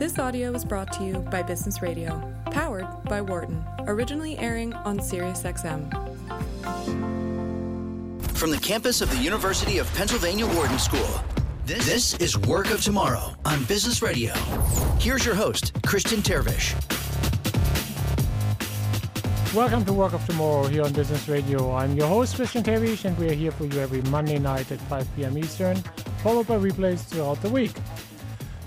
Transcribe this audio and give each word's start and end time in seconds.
This 0.00 0.18
audio 0.18 0.54
is 0.54 0.64
brought 0.64 0.90
to 0.94 1.04
you 1.04 1.18
by 1.30 1.42
Business 1.42 1.82
Radio, 1.82 2.22
powered 2.46 2.88
by 3.04 3.20
Wharton, 3.20 3.62
originally 3.80 4.38
airing 4.38 4.72
on 4.72 4.98
SiriusXM. 4.98 5.92
From 8.34 8.50
the 8.50 8.56
campus 8.56 9.02
of 9.02 9.10
the 9.10 9.22
University 9.22 9.76
of 9.76 9.92
Pennsylvania 9.92 10.46
Wharton 10.46 10.78
School, 10.78 11.20
this, 11.66 11.84
this 11.84 12.14
is 12.14 12.38
Work 12.38 12.70
of 12.70 12.82
Tomorrow 12.82 13.34
on 13.44 13.62
Business 13.64 14.00
Radio. 14.00 14.32
Here's 14.98 15.26
your 15.26 15.34
host, 15.34 15.74
Christian 15.84 16.20
Terwiesch. 16.20 16.72
Welcome 19.54 19.84
to 19.84 19.92
Work 19.92 20.14
of 20.14 20.24
Tomorrow 20.24 20.68
here 20.68 20.84
on 20.84 20.94
Business 20.94 21.28
Radio. 21.28 21.74
I'm 21.74 21.94
your 21.94 22.08
host, 22.08 22.36
Christian 22.36 22.62
Terwiesch, 22.62 23.04
and 23.04 23.18
we 23.18 23.28
are 23.28 23.34
here 23.34 23.52
for 23.52 23.66
you 23.66 23.78
every 23.78 24.00
Monday 24.08 24.38
night 24.38 24.72
at 24.72 24.80
5 24.80 25.06
p.m. 25.14 25.36
Eastern, 25.36 25.76
followed 26.22 26.46
by 26.46 26.56
replays 26.56 27.00
throughout 27.00 27.42
the 27.42 27.50
week. 27.50 27.72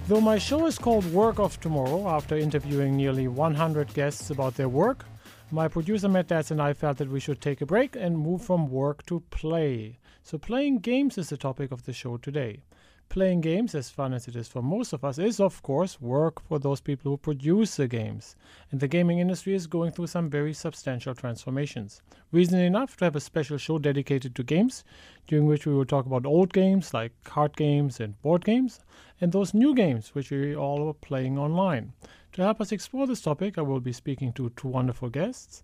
Though 0.06 0.20
my 0.20 0.38
show 0.38 0.66
is 0.66 0.78
called 0.78 1.06
Work 1.14 1.40
of 1.40 1.62
Tomorrow, 1.62 2.10
after 2.10 2.36
interviewing 2.36 2.98
nearly 2.98 3.30
100 3.30 3.94
guests 3.94 4.30
about 4.30 4.56
their 4.56 4.68
work, 4.68 5.06
my 5.50 5.70
producer 5.70 6.10
Matt 6.10 6.28
Datz 6.28 6.52
and 6.52 6.62
I 6.62 6.74
felt 6.74 6.98
that 6.98 7.10
we 7.10 7.22
should 7.22 7.40
take 7.40 7.62
a 7.62 7.66
break 7.66 7.96
and 7.96 8.18
move 8.18 8.42
from 8.42 8.70
work 8.70 9.06
to 9.06 9.22
play. 9.30 10.00
So, 10.22 10.38
playing 10.38 10.80
games 10.80 11.18
is 11.18 11.30
the 11.30 11.38
topic 11.38 11.72
of 11.72 11.86
the 11.86 11.94
show 11.94 12.18
today. 12.18 12.64
Playing 13.10 13.42
games, 13.42 13.76
as 13.76 13.92
fun 13.92 14.12
as 14.12 14.28
it 14.28 14.36
is 14.36 14.48
for 14.48 14.64
most 14.64 14.92
of 14.92 15.06
us, 15.06 15.20
is 15.20 15.40
of 15.40 15.62
course 15.62 16.02
work 16.02 16.42
for 16.48 16.58
those 16.58 16.82
people 16.82 17.12
who 17.12 17.18
produce 17.18 17.76
the 17.76 17.88
games. 17.88 18.36
And 18.72 18.80
the 18.80 18.88
gaming 18.88 19.20
industry 19.20 19.54
is 19.54 19.68
going 19.68 19.92
through 19.92 20.08
some 20.08 20.32
very 20.32 20.52
substantial 20.54 21.14
transformations. 21.14 22.02
Reason 22.32 22.60
enough 22.60 22.98
to 22.98 23.06
have 23.06 23.16
a 23.16 23.20
special 23.20 23.58
show 23.58 23.78
dedicated 23.78 24.34
to 24.34 24.44
games, 24.44 24.84
during 25.28 25.46
which 25.46 25.68
we 25.68 25.74
will 25.74 25.86
talk 25.86 26.08
about 26.08 26.26
old 26.26 26.54
games 26.54 26.92
like 26.92 27.12
card 27.24 27.56
games 27.56 28.00
and 28.00 28.20
board 28.24 28.44
games, 28.46 28.80
and 29.22 29.32
those 29.32 29.54
new 29.54 29.76
games 29.76 30.16
which 30.16 30.32
we 30.32 30.56
all 30.56 30.88
are 30.88 30.94
playing 30.94 31.38
online. 31.38 31.94
To 32.34 32.42
help 32.42 32.60
us 32.62 32.72
explore 32.72 33.06
this 33.06 33.22
topic, 33.22 33.60
I 33.60 33.62
will 33.62 33.80
be 33.80 33.94
speaking 33.94 34.34
to 34.34 34.50
two 34.56 34.70
wonderful 34.70 35.10
guests. 35.10 35.62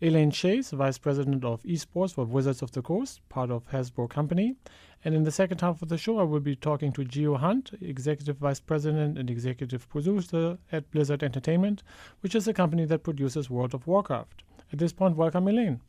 Elaine 0.00 0.32
Chase, 0.32 0.70
Vice 0.70 0.98
President 0.98 1.44
of 1.44 1.62
Esports 1.62 2.14
for 2.14 2.24
Wizards 2.24 2.62
of 2.62 2.72
the 2.72 2.82
Coast, 2.82 3.20
part 3.28 3.50
of 3.50 3.70
Hasbro 3.70 4.10
Company. 4.10 4.56
And 5.04 5.14
in 5.14 5.22
the 5.22 5.30
second 5.30 5.60
half 5.60 5.82
of 5.82 5.88
the 5.88 5.96
show, 5.96 6.18
I 6.18 6.24
will 6.24 6.40
be 6.40 6.56
talking 6.56 6.92
to 6.94 7.04
Geo 7.04 7.36
Hunt, 7.36 7.70
Executive 7.80 8.36
Vice 8.38 8.58
President 8.58 9.16
and 9.16 9.30
Executive 9.30 9.88
Producer 9.88 10.58
at 10.72 10.90
Blizzard 10.90 11.22
Entertainment, 11.22 11.84
which 12.20 12.34
is 12.34 12.48
a 12.48 12.52
company 12.52 12.84
that 12.86 13.04
produces 13.04 13.48
World 13.48 13.72
of 13.72 13.86
Warcraft. 13.86 14.42
At 14.72 14.80
this 14.80 14.92
point, 14.92 15.16
welcome, 15.16 15.46
Elaine. 15.46 15.80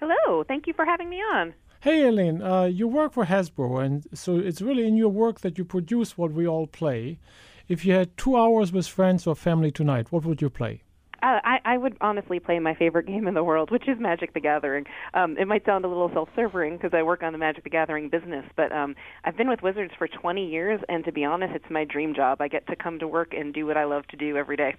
Hello. 0.00 0.42
Thank 0.42 0.66
you 0.66 0.72
for 0.72 0.84
having 0.84 1.08
me 1.08 1.18
on. 1.18 1.54
Hey, 1.80 2.08
Elaine. 2.08 2.42
Uh, 2.42 2.64
you 2.64 2.88
work 2.88 3.12
for 3.12 3.24
Hasbro, 3.26 3.84
and 3.84 4.04
so 4.12 4.36
it's 4.36 4.60
really 4.60 4.86
in 4.88 4.96
your 4.96 5.10
work 5.10 5.42
that 5.42 5.58
you 5.58 5.64
produce 5.64 6.18
what 6.18 6.32
we 6.32 6.46
all 6.46 6.66
play. 6.66 7.20
If 7.68 7.84
you 7.84 7.92
had 7.92 8.16
two 8.16 8.36
hours 8.36 8.72
with 8.72 8.88
friends 8.88 9.28
or 9.28 9.36
family 9.36 9.70
tonight, 9.70 10.10
what 10.10 10.24
would 10.24 10.42
you 10.42 10.50
play? 10.50 10.82
Uh, 11.20 11.40
I, 11.42 11.58
I 11.64 11.76
would 11.78 11.96
honestly 12.00 12.38
play 12.38 12.58
my 12.60 12.74
favorite 12.74 13.06
game 13.06 13.26
in 13.26 13.34
the 13.34 13.42
world, 13.42 13.70
which 13.70 13.88
is 13.88 13.98
Magic 13.98 14.34
the 14.34 14.40
Gathering. 14.40 14.84
Um, 15.14 15.36
it 15.36 15.48
might 15.48 15.64
sound 15.66 15.84
a 15.84 15.88
little 15.88 16.10
self-serving 16.12 16.76
because 16.76 16.92
I 16.94 17.02
work 17.02 17.22
on 17.24 17.32
the 17.32 17.38
Magic 17.38 17.64
the 17.64 17.70
Gathering 17.70 18.08
business, 18.08 18.44
but 18.56 18.70
um, 18.70 18.94
I've 19.24 19.36
been 19.36 19.48
with 19.48 19.60
Wizards 19.62 19.92
for 19.98 20.06
20 20.06 20.48
years, 20.48 20.80
and 20.88 21.04
to 21.04 21.12
be 21.12 21.24
honest, 21.24 21.54
it's 21.56 21.70
my 21.70 21.84
dream 21.84 22.14
job. 22.14 22.40
I 22.40 22.46
get 22.46 22.66
to 22.68 22.76
come 22.76 23.00
to 23.00 23.08
work 23.08 23.34
and 23.34 23.52
do 23.52 23.66
what 23.66 23.76
I 23.76 23.84
love 23.84 24.06
to 24.08 24.16
do 24.16 24.36
every 24.36 24.56
day. 24.56 24.76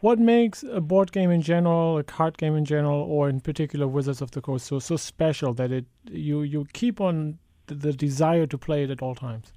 What 0.00 0.18
makes 0.18 0.62
a 0.62 0.80
board 0.80 1.10
game 1.10 1.30
in 1.30 1.42
general, 1.42 1.98
a 1.98 2.04
card 2.04 2.38
game 2.38 2.56
in 2.56 2.64
general, 2.64 3.02
or 3.02 3.28
in 3.28 3.40
particular 3.40 3.88
Wizards 3.88 4.22
of 4.22 4.30
the 4.30 4.40
Coast 4.40 4.66
so 4.66 4.78
so 4.78 4.96
special 4.96 5.52
that 5.54 5.72
it 5.72 5.86
you 6.10 6.42
you 6.42 6.66
keep 6.72 7.00
on 7.00 7.38
the, 7.66 7.74
the 7.74 7.92
desire 7.92 8.46
to 8.46 8.56
play 8.56 8.84
it 8.84 8.90
at 8.90 9.02
all 9.02 9.14
times? 9.14 9.52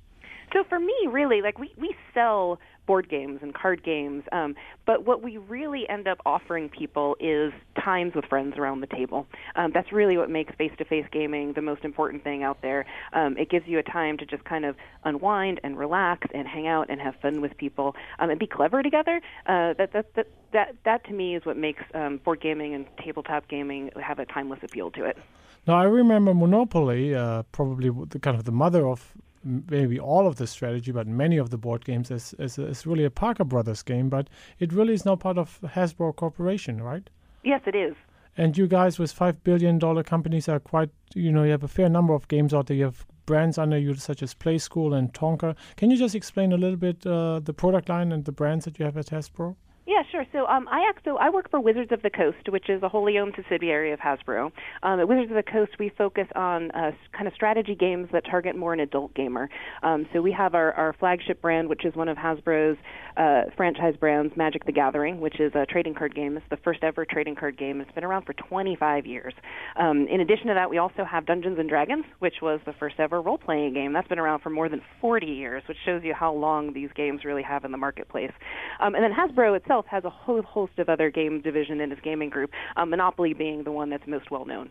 So 0.51 0.63
for 0.69 0.79
me, 0.79 0.93
really, 1.09 1.41
like 1.41 1.57
we 1.57 1.73
we 1.77 1.95
sell 2.13 2.59
board 2.85 3.09
games 3.09 3.39
and 3.41 3.53
card 3.53 3.83
games, 3.83 4.23
um, 4.31 4.55
but 4.85 5.05
what 5.05 5.21
we 5.21 5.37
really 5.37 5.87
end 5.89 6.07
up 6.07 6.19
offering 6.25 6.69
people 6.69 7.15
is 7.19 7.53
times 7.81 8.13
with 8.15 8.25
friends 8.25 8.57
around 8.57 8.81
the 8.81 8.87
table. 8.87 9.25
Um, 9.55 9.71
that's 9.73 9.91
really 9.91 10.17
what 10.17 10.29
makes 10.29 10.53
face-to-face 10.55 11.05
gaming 11.11 11.53
the 11.53 11.61
most 11.61 11.83
important 11.83 12.23
thing 12.23 12.43
out 12.43 12.61
there. 12.61 12.85
Um, 13.13 13.37
it 13.37 13.49
gives 13.49 13.67
you 13.67 13.79
a 13.79 13.83
time 13.83 14.17
to 14.17 14.25
just 14.25 14.43
kind 14.43 14.65
of 14.65 14.75
unwind 15.03 15.59
and 15.63 15.77
relax 15.77 16.27
and 16.33 16.47
hang 16.47 16.67
out 16.67 16.89
and 16.89 16.99
have 16.99 17.15
fun 17.21 17.41
with 17.41 17.55
people 17.57 17.95
um, 18.19 18.29
and 18.29 18.39
be 18.39 18.47
clever 18.47 18.83
together. 18.83 19.21
Uh, 19.45 19.73
that, 19.73 19.93
that 19.93 20.13
that 20.15 20.27
that 20.51 20.75
that 20.85 21.05
to 21.05 21.13
me 21.13 21.35
is 21.35 21.45
what 21.45 21.57
makes 21.57 21.83
um, 21.93 22.17
board 22.17 22.41
gaming 22.41 22.73
and 22.73 22.85
tabletop 23.03 23.47
gaming 23.47 23.91
have 24.01 24.19
a 24.19 24.25
timeless 24.25 24.59
appeal 24.63 24.91
to 24.91 25.05
it. 25.05 25.17
Now 25.65 25.75
I 25.75 25.83
remember 25.83 26.33
Monopoly, 26.33 27.15
uh, 27.15 27.43
probably 27.51 27.89
the 28.09 28.19
kind 28.19 28.37
of 28.37 28.43
the 28.43 28.51
mother 28.51 28.87
of 28.87 29.13
maybe 29.43 29.99
all 29.99 30.27
of 30.27 30.37
the 30.37 30.47
strategy, 30.47 30.91
but 30.91 31.07
many 31.07 31.37
of 31.37 31.49
the 31.49 31.57
board 31.57 31.85
games 31.85 32.11
is, 32.11 32.33
is, 32.39 32.57
is 32.57 32.85
really 32.85 33.03
a 33.03 33.11
Parker 33.11 33.43
Brothers 33.43 33.83
game, 33.83 34.09
but 34.09 34.29
it 34.59 34.73
really 34.73 34.93
is 34.93 35.05
now 35.05 35.15
part 35.15 35.37
of 35.37 35.59
Hasbro 35.61 36.15
Corporation, 36.15 36.81
right? 36.81 37.09
Yes, 37.43 37.61
it 37.65 37.75
is. 37.75 37.95
And 38.35 38.57
you 38.57 38.67
guys 38.67 38.97
with 38.97 39.11
five 39.11 39.43
billion 39.43 39.77
dollar 39.77 40.03
companies 40.03 40.49
are 40.49 40.59
quite, 40.59 40.89
you 41.13 41.31
know, 41.31 41.43
you 41.43 41.51
have 41.51 41.63
a 41.63 41.67
fair 41.67 41.89
number 41.89 42.13
of 42.13 42.27
games 42.27 42.53
out 42.53 42.67
there. 42.67 42.77
You 42.77 42.85
have 42.85 43.05
brands 43.25 43.57
under 43.57 43.77
you 43.77 43.93
such 43.95 44.23
as 44.23 44.33
Playskool 44.33 44.97
and 44.97 45.13
Tonka. 45.13 45.55
Can 45.77 45.91
you 45.91 45.97
just 45.97 46.15
explain 46.15 46.51
a 46.51 46.57
little 46.57 46.77
bit 46.77 47.05
uh, 47.05 47.39
the 47.39 47.53
product 47.53 47.89
line 47.89 48.11
and 48.11 48.25
the 48.25 48.31
brands 48.31 48.65
that 48.65 48.79
you 48.79 48.85
have 48.85 48.97
at 48.97 49.07
Hasbro? 49.07 49.55
Yeah, 49.85 50.01
sure. 50.11 50.25
So 50.31 50.45
um, 50.47 50.65
I 50.69 50.87
act, 50.89 51.01
so 51.03 51.17
I 51.17 51.29
work 51.29 51.51
for 51.51 51.59
Wizards 51.59 51.91
of 51.91 52.01
the 52.03 52.09
Coast, 52.09 52.47
which 52.47 52.69
is 52.69 52.81
a 52.83 52.87
wholly 52.87 53.17
owned 53.17 53.33
subsidiary 53.35 53.91
of 53.91 53.99
Hasbro. 53.99 54.49
Um, 54.81 54.99
at 55.01 55.07
Wizards 55.09 55.29
of 55.29 55.35
the 55.35 55.43
Coast, 55.43 55.73
we 55.77 55.91
focus 55.97 56.25
on 56.35 56.71
uh, 56.71 56.91
kind 57.11 57.27
of 57.27 57.33
strategy 57.33 57.75
games 57.75 58.07
that 58.13 58.23
target 58.25 58.55
more 58.55 58.71
an 58.73 58.79
adult 58.79 59.13
gamer. 59.13 59.49
Um, 59.81 60.07
so 60.13 60.21
we 60.21 60.31
have 60.31 60.55
our, 60.55 60.71
our 60.73 60.93
flagship 60.99 61.41
brand, 61.41 61.67
which 61.67 61.83
is 61.83 61.95
one 61.95 62.07
of 62.07 62.15
Hasbro's 62.15 62.77
uh, 63.17 63.51
franchise 63.57 63.95
brands, 63.99 64.33
Magic 64.37 64.65
the 64.65 64.71
Gathering, 64.71 65.19
which 65.19 65.41
is 65.41 65.51
a 65.53 65.65
trading 65.65 65.95
card 65.95 66.15
game. 66.15 66.37
It's 66.37 66.45
the 66.49 66.57
first 66.63 66.81
ever 66.81 67.05
trading 67.05 67.35
card 67.35 67.57
game. 67.57 67.81
It's 67.81 67.91
been 67.91 68.05
around 68.05 68.23
for 68.23 68.33
25 68.33 69.05
years. 69.05 69.33
Um, 69.75 70.07
in 70.09 70.21
addition 70.21 70.47
to 70.47 70.53
that, 70.53 70.69
we 70.69 70.77
also 70.77 71.03
have 71.03 71.25
Dungeons 71.25 71.59
and 71.59 71.67
Dragons, 71.67 72.05
which 72.19 72.35
was 72.41 72.61
the 72.65 72.73
first 72.79 72.95
ever 72.99 73.21
role 73.21 73.37
playing 73.37 73.73
game. 73.73 73.91
That's 73.91 74.07
been 74.07 74.19
around 74.19 74.39
for 74.39 74.49
more 74.49 74.69
than 74.69 74.81
40 75.01 75.25
years, 75.25 75.61
which 75.67 75.77
shows 75.85 76.03
you 76.05 76.13
how 76.13 76.33
long 76.33 76.71
these 76.71 76.89
games 76.95 77.25
really 77.25 77.43
have 77.43 77.65
in 77.65 77.71
the 77.71 77.77
marketplace. 77.77 78.31
Um, 78.79 78.95
and 78.95 79.03
then 79.03 79.11
Hasbro 79.11 79.57
itself 79.57 79.72
itself 79.73 79.85
has 79.87 80.03
a 80.03 80.09
whole 80.09 80.41
host 80.43 80.77
of 80.77 80.87
other 80.87 81.09
game 81.09 81.41
division 81.41 81.81
in 81.81 81.91
its 81.91 82.01
gaming 82.01 82.29
group, 82.29 82.51
um, 82.77 82.91
Monopoly 82.91 83.33
being 83.33 83.63
the 83.63 83.71
one 83.71 83.89
that's 83.89 84.05
most 84.07 84.29
well 84.29 84.45
known. 84.45 84.69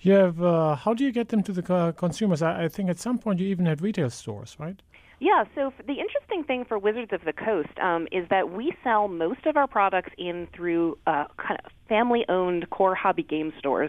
You 0.00 0.12
have, 0.12 0.42
uh, 0.42 0.76
how 0.76 0.94
do 0.94 1.04
you 1.04 1.12
get 1.12 1.28
them 1.28 1.42
to 1.42 1.52
the 1.52 1.92
consumers? 1.96 2.40
I, 2.42 2.64
I 2.64 2.68
think 2.68 2.88
at 2.88 2.98
some 2.98 3.18
point 3.18 3.40
you 3.40 3.46
even 3.48 3.66
had 3.66 3.82
retail 3.82 4.10
stores, 4.10 4.56
right? 4.58 4.80
Yeah, 5.24 5.44
so 5.54 5.72
the 5.86 5.94
interesting 5.94 6.44
thing 6.46 6.66
for 6.68 6.78
Wizards 6.78 7.10
of 7.14 7.22
the 7.24 7.32
Coast 7.32 7.78
um, 7.82 8.06
is 8.12 8.28
that 8.28 8.50
we 8.50 8.74
sell 8.84 9.08
most 9.08 9.46
of 9.46 9.56
our 9.56 9.66
products 9.66 10.10
in 10.18 10.46
through 10.54 10.98
uh, 11.06 11.24
kind 11.38 11.58
of 11.64 11.72
family 11.88 12.26
owned 12.28 12.68
core 12.68 12.94
hobby 12.94 13.22
game 13.22 13.50
stores. 13.58 13.88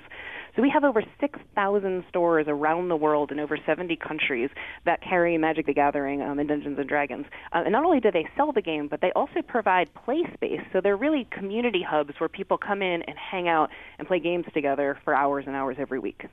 So 0.55 0.61
we 0.61 0.69
have 0.69 0.85
over 0.85 1.03
6,000 1.19 2.05
stores 2.07 2.45
around 2.47 2.87
the 2.87 2.95
world 2.95 3.33
in 3.33 3.41
over 3.41 3.57
70 3.65 3.97
countries 3.97 4.49
that 4.85 5.01
carry 5.01 5.37
Magic 5.37 5.65
the 5.65 5.73
Gathering 5.73 6.21
um, 6.21 6.39
and 6.39 6.47
Dungeons 6.47 6.79
and 6.79 6.87
Dragons. 6.87 7.25
Uh, 7.51 7.63
and 7.65 7.73
not 7.73 7.83
only 7.83 7.99
do 7.99 8.11
they 8.11 8.29
sell 8.37 8.53
the 8.53 8.61
game, 8.61 8.87
but 8.87 9.01
they 9.01 9.11
also 9.13 9.41
provide 9.45 9.93
play 9.93 10.23
space. 10.35 10.61
So 10.71 10.79
they're 10.79 10.95
really 10.95 11.27
community 11.31 11.85
hubs 11.85 12.13
where 12.17 12.29
people 12.29 12.57
come 12.57 12.81
in 12.81 13.01
and 13.01 13.17
hang 13.17 13.49
out 13.49 13.71
and 13.99 14.07
play 14.07 14.21
games 14.21 14.45
together 14.53 14.97
for 15.03 15.13
hours 15.13 15.43
and 15.47 15.55
hours 15.57 15.75
every 15.81 15.99
week. 15.99 16.27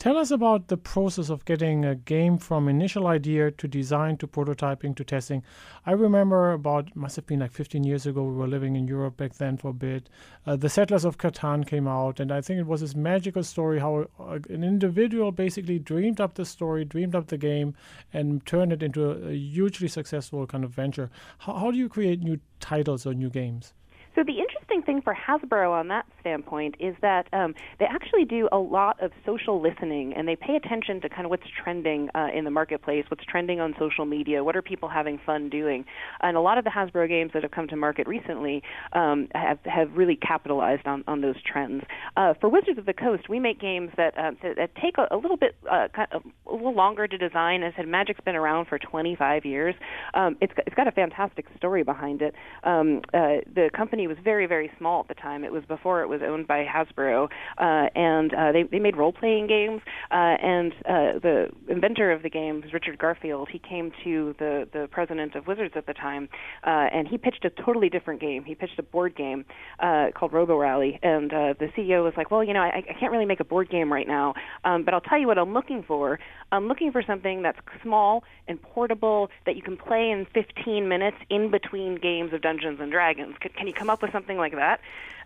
Tell 0.00 0.16
us 0.16 0.30
about 0.30 0.68
the 0.68 0.78
process 0.78 1.28
of 1.28 1.44
getting 1.44 1.84
a 1.84 1.94
game 1.94 2.38
from 2.38 2.70
initial 2.70 3.06
idea 3.06 3.50
to 3.50 3.68
design 3.68 4.16
to 4.16 4.26
prototyping 4.26 4.96
to 4.96 5.04
testing. 5.04 5.42
I 5.84 5.92
remember 5.92 6.52
about, 6.52 6.96
must 6.96 7.16
have 7.16 7.26
been 7.26 7.40
like 7.40 7.52
15 7.52 7.84
years 7.84 8.06
ago, 8.06 8.22
we 8.22 8.34
were 8.34 8.48
living 8.48 8.76
in 8.76 8.88
Europe 8.88 9.18
back 9.18 9.34
then 9.34 9.58
for 9.58 9.68
a 9.68 9.74
bit. 9.74 10.08
Uh, 10.46 10.56
the 10.56 10.70
Settlers 10.70 11.04
of 11.04 11.18
Catan 11.18 11.66
came 11.66 11.86
out, 11.86 12.18
and 12.18 12.32
I 12.32 12.40
think 12.40 12.58
it 12.58 12.66
was 12.66 12.80
this 12.80 12.94
magical 12.94 13.42
story 13.42 13.78
how 13.78 14.06
uh, 14.18 14.38
an 14.48 14.64
individual 14.64 15.32
basically 15.32 15.78
dreamed 15.78 16.18
up 16.18 16.32
the 16.32 16.46
story, 16.46 16.86
dreamed 16.86 17.14
up 17.14 17.26
the 17.26 17.36
game, 17.36 17.74
and 18.10 18.46
turned 18.46 18.72
it 18.72 18.82
into 18.82 19.04
a, 19.04 19.28
a 19.28 19.34
hugely 19.34 19.88
successful 19.88 20.46
kind 20.46 20.64
of 20.64 20.70
venture. 20.70 21.10
How, 21.40 21.56
how 21.56 21.70
do 21.70 21.76
you 21.76 21.90
create 21.90 22.20
new 22.22 22.40
titles 22.58 23.04
or 23.04 23.12
new 23.12 23.28
games? 23.28 23.74
So 24.14 24.24
the 24.24 24.38
interesting 24.38 24.82
thing 24.82 25.02
for 25.02 25.14
Hasbro 25.14 25.70
on 25.70 25.88
that 25.88 26.04
standpoint 26.20 26.74
is 26.80 26.96
that 27.00 27.26
um, 27.32 27.54
they 27.78 27.86
actually 27.86 28.24
do 28.24 28.48
a 28.50 28.58
lot 28.58 29.00
of 29.02 29.12
social 29.24 29.62
listening, 29.62 30.14
and 30.14 30.26
they 30.26 30.36
pay 30.36 30.56
attention 30.56 31.00
to 31.02 31.08
kind 31.08 31.24
of 31.24 31.30
what's 31.30 31.46
trending 31.62 32.08
uh, 32.14 32.28
in 32.34 32.44
the 32.44 32.50
marketplace, 32.50 33.04
what's 33.08 33.24
trending 33.24 33.60
on 33.60 33.74
social 33.78 34.04
media, 34.04 34.42
what 34.42 34.56
are 34.56 34.62
people 34.62 34.88
having 34.88 35.18
fun 35.24 35.48
doing, 35.48 35.84
and 36.20 36.36
a 36.36 36.40
lot 36.40 36.58
of 36.58 36.64
the 36.64 36.70
Hasbro 36.70 37.08
games 37.08 37.30
that 37.34 37.42
have 37.42 37.52
come 37.52 37.68
to 37.68 37.76
market 37.76 38.08
recently 38.08 38.62
um, 38.92 39.28
have 39.34 39.58
have 39.64 39.92
really 39.96 40.16
capitalized 40.16 40.86
on 40.86 41.04
on 41.06 41.20
those 41.20 41.40
trends. 41.42 41.84
Uh, 42.16 42.34
for 42.40 42.48
Wizards 42.48 42.78
of 42.78 42.86
the 42.86 42.92
Coast, 42.92 43.28
we 43.28 43.38
make 43.38 43.60
games 43.60 43.90
that 43.96 44.18
uh, 44.18 44.32
that, 44.42 44.56
that 44.56 44.74
take 44.74 44.98
a, 44.98 45.06
a, 45.14 45.16
little 45.16 45.36
bit 45.36 45.54
uh, 45.70 45.88
kind 45.94 46.08
of, 46.12 46.22
a 46.48 46.52
little 46.52 46.74
longer 46.74 47.06
to 47.06 47.16
design. 47.16 47.62
As 47.62 47.74
I 47.74 47.82
said, 47.82 47.88
Magic's 47.88 48.20
been 48.24 48.36
around 48.36 48.66
for 48.66 48.78
25 48.78 49.44
years. 49.44 49.74
Um, 50.14 50.36
it's 50.40 50.52
it's 50.66 50.74
got 50.74 50.88
a 50.88 50.92
fantastic 50.92 51.46
story 51.56 51.84
behind 51.84 52.22
it. 52.22 52.34
Um, 52.64 53.02
uh, 53.14 53.46
the 53.54 53.70
company 53.74 53.99
was 54.06 54.16
very, 54.22 54.46
very 54.46 54.60
very 54.60 54.70
small 54.76 55.00
at 55.00 55.08
the 55.08 55.14
time. 55.14 55.42
It 55.42 55.52
was 55.52 55.64
before 55.64 56.02
it 56.02 56.08
was 56.08 56.20
owned 56.22 56.46
by 56.46 56.66
Hasbro, 56.66 57.30
uh, 57.56 57.88
and 57.94 58.34
uh, 58.34 58.52
they 58.52 58.64
they 58.64 58.78
made 58.78 58.94
role 58.94 59.12
playing 59.12 59.46
games. 59.46 59.80
Uh, 60.10 60.36
and 60.42 60.72
uh, 60.84 61.18
the 61.18 61.48
inventor 61.66 62.12
of 62.12 62.22
the 62.22 62.28
game, 62.28 62.60
was 62.60 62.74
Richard 62.74 62.98
Garfield, 62.98 63.48
he 63.50 63.58
came 63.58 63.90
to 64.04 64.34
the 64.38 64.68
the 64.70 64.86
president 64.90 65.34
of 65.34 65.46
Wizards 65.46 65.74
at 65.76 65.86
the 65.86 65.94
time, 65.94 66.28
uh, 66.66 66.88
and 66.92 67.08
he 67.08 67.16
pitched 67.16 67.44
a 67.46 67.50
totally 67.50 67.88
different 67.88 68.20
game. 68.20 68.44
He 68.44 68.54
pitched 68.54 68.78
a 68.78 68.82
board 68.82 69.16
game 69.16 69.46
uh, 69.78 70.08
called 70.14 70.34
Robo 70.34 70.58
Rally, 70.58 70.98
and 71.02 71.32
uh, 71.32 71.54
the 71.58 71.68
CEO 71.74 72.04
was 72.04 72.12
like, 72.18 72.30
"Well, 72.30 72.44
you 72.44 72.52
know, 72.52 72.60
I, 72.60 72.84
I 72.86 72.96
can't 72.98 73.12
really 73.12 73.24
make 73.24 73.40
a 73.40 73.44
board 73.44 73.70
game 73.70 73.90
right 73.90 74.06
now, 74.06 74.34
um, 74.64 74.84
but 74.84 74.92
I'll 74.92 75.00
tell 75.00 75.18
you 75.18 75.26
what 75.26 75.38
I'm 75.38 75.54
looking 75.54 75.82
for. 75.82 76.18
I'm 76.52 76.66
looking 76.66 76.92
for 76.92 77.02
something 77.02 77.42
that's 77.42 77.58
small 77.82 78.24
and 78.48 78.60
portable 78.60 79.30
that 79.46 79.56
you 79.56 79.62
can 79.62 79.76
play 79.76 80.10
in 80.10 80.26
15 80.34 80.88
minutes 80.88 81.16
in 81.30 81.50
between 81.50 81.94
games 81.96 82.32
of 82.32 82.42
Dungeons 82.42 82.80
and 82.80 82.90
Dragons. 82.90 83.36
Can, 83.40 83.52
can 83.52 83.66
you 83.68 83.72
come 83.72 83.89
up 83.90 84.02
with 84.02 84.12
something 84.12 84.36
like 84.36 84.54
that?" 84.54 84.80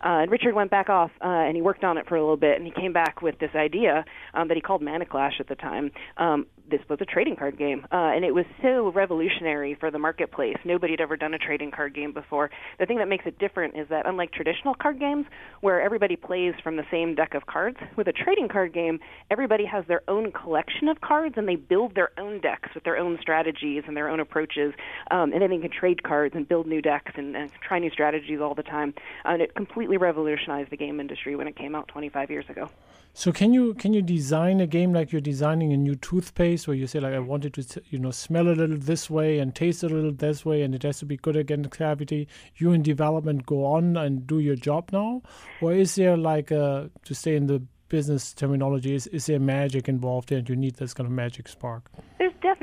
Uh, 0.05 0.21
and 0.23 0.31
Richard 0.31 0.55
went 0.55 0.71
back 0.71 0.91
off 0.91 1.11
uh, 1.23 1.29
and 1.29 1.57
he 1.57 1.63
worked 1.63 1.83
on 1.83 1.97
it 1.97 2.07
for 2.07 2.17
a 2.17 2.21
little 2.21 2.37
bit, 2.37 2.57
and 2.57 2.67
he 2.67 2.73
came 2.73 2.93
back 2.93 3.23
with 3.23 3.39
this 3.39 3.55
idea 3.55 4.05
um, 4.35 4.49
that 4.49 4.55
he 4.55 4.61
called 4.61 4.83
Mana 4.83 5.07
Clash 5.07 5.41
at 5.41 5.49
the 5.49 5.55
time. 5.55 5.93
Um, 6.19 6.47
this 6.71 6.81
was 6.89 6.99
a 7.03 7.05
trading 7.05 7.37
card 7.37 7.59
game, 7.59 7.87
uh, 7.93 8.13
and 8.15 8.25
it 8.25 8.33
was 8.33 8.47
so 8.63 8.91
revolutionary 8.91 9.75
for 9.75 9.91
the 9.91 9.99
marketplace. 9.99 10.57
Nobody 10.65 10.95
had 10.95 11.01
ever 11.01 11.17
done 11.17 11.35
a 11.35 11.39
trading 11.39 11.71
card 11.71 11.95
game 11.95 12.13
before. 12.13 12.51
The 12.79 12.87
thing 12.87 12.99
that 12.99 13.09
makes 13.09 13.27
it 13.27 13.39
different 13.39 13.77
is 13.77 13.89
that, 13.91 14.07
unlike 14.07 14.33
traditional 14.33 14.75
card 14.75 14.99
games, 14.99 15.27
where 15.61 15.81
everybody 15.83 16.17
plays 16.17 16.55
from 16.63 16.77
the 16.77 16.85
same 16.91 17.15
deck 17.15 17.35
of 17.35 17.47
cards, 17.47 17.77
with 17.97 18.09
a 18.09 18.13
trading 18.13 18.49
card 18.49 18.73
game, 18.73 19.01
everybody 19.31 19.67
has 19.67 19.85
their 19.89 20.03
own 20.09 20.33
collection 20.33 20.89
of 20.89 21.01
cards, 21.03 21.35
and 21.37 21.47
they 21.47 21.57
build 21.57 21.95
their 21.95 22.11
own 22.19 22.41
decks 22.41 22.71
with 22.75 22.85
their 22.85 22.97
own 22.97 23.19
strategies 23.21 23.85
and 23.87 23.97
their 23.97 24.09
own 24.09 24.21
approaches, 24.21 24.73
um, 25.11 25.33
and 25.33 25.43
then 25.43 25.51
they 25.51 25.59
can 25.59 25.71
trade 25.71 26.03
cards 26.03 26.35
and 26.35 26.49
build 26.49 26.67
new 26.67 26.81
decks 26.81 27.13
and, 27.17 27.37
and 27.37 27.51
try 27.67 27.79
new 27.79 27.91
strategies 27.91 28.41
all 28.41 28.55
the 28.55 28.63
time. 28.63 28.95
Uh, 29.25 29.35
and 29.35 29.43
it 29.43 29.55
completely 29.55 29.97
revolutionized 29.97 30.71
the 30.71 30.77
game 30.77 31.01
industry 31.01 31.35
when 31.37 31.49
it 31.49 31.57
came 31.57 31.75
out 31.75 31.89
25 31.89 32.31
years 32.31 32.45
ago. 32.49 32.71
So 33.17 33.31
can 33.31 33.53
you 33.53 33.75
can 33.75 33.93
you 33.93 34.03
design 34.03 34.61
a 34.61 34.67
game 34.67 34.93
like 34.93 35.13
you're 35.13 35.21
designing 35.21 35.73
a 35.73 35.77
new 35.77 35.95
toothpaste, 35.95 36.54
where 36.67 36.77
you 36.77 36.87
say 36.87 37.01
like 37.01 37.15
I 37.15 37.19
want 37.19 37.45
it 37.45 37.55
to 37.55 37.83
you 37.91 37.99
know 37.99 38.11
smell 38.11 38.49
a 38.49 38.55
little 38.55 38.79
this 38.79 39.11
way 39.11 39.39
and 39.39 39.55
taste 39.55 39.83
a 39.83 39.89
little 39.89 40.13
this 40.13 40.45
way, 40.45 40.63
and 40.63 40.75
it 40.75 40.83
has 40.85 40.99
to 41.01 41.07
be 41.07 41.17
good 41.17 41.37
against 41.37 41.71
gravity. 41.71 42.29
You 42.57 42.73
in 42.73 42.83
development 42.83 43.47
go 43.47 43.65
on 43.65 43.97
and 43.97 44.27
do 44.27 44.39
your 44.39 44.57
job 44.57 44.91
now, 44.93 45.23
or 45.61 45.73
is 45.73 45.95
there 45.97 46.17
like 46.17 46.51
a, 46.51 46.91
to 47.05 47.15
stay 47.15 47.37
in 47.37 47.47
the 47.47 47.63
business 47.89 48.33
terminology, 48.33 48.95
is, 48.95 49.07
is 49.09 49.27
there 49.27 49.39
magic 49.39 49.89
involved 49.89 50.33
and 50.33 50.49
you 50.49 50.57
need 50.57 50.75
this 50.77 50.95
kind 50.95 51.07
of 51.07 51.13
magic 51.13 51.47
spark? 51.49 51.91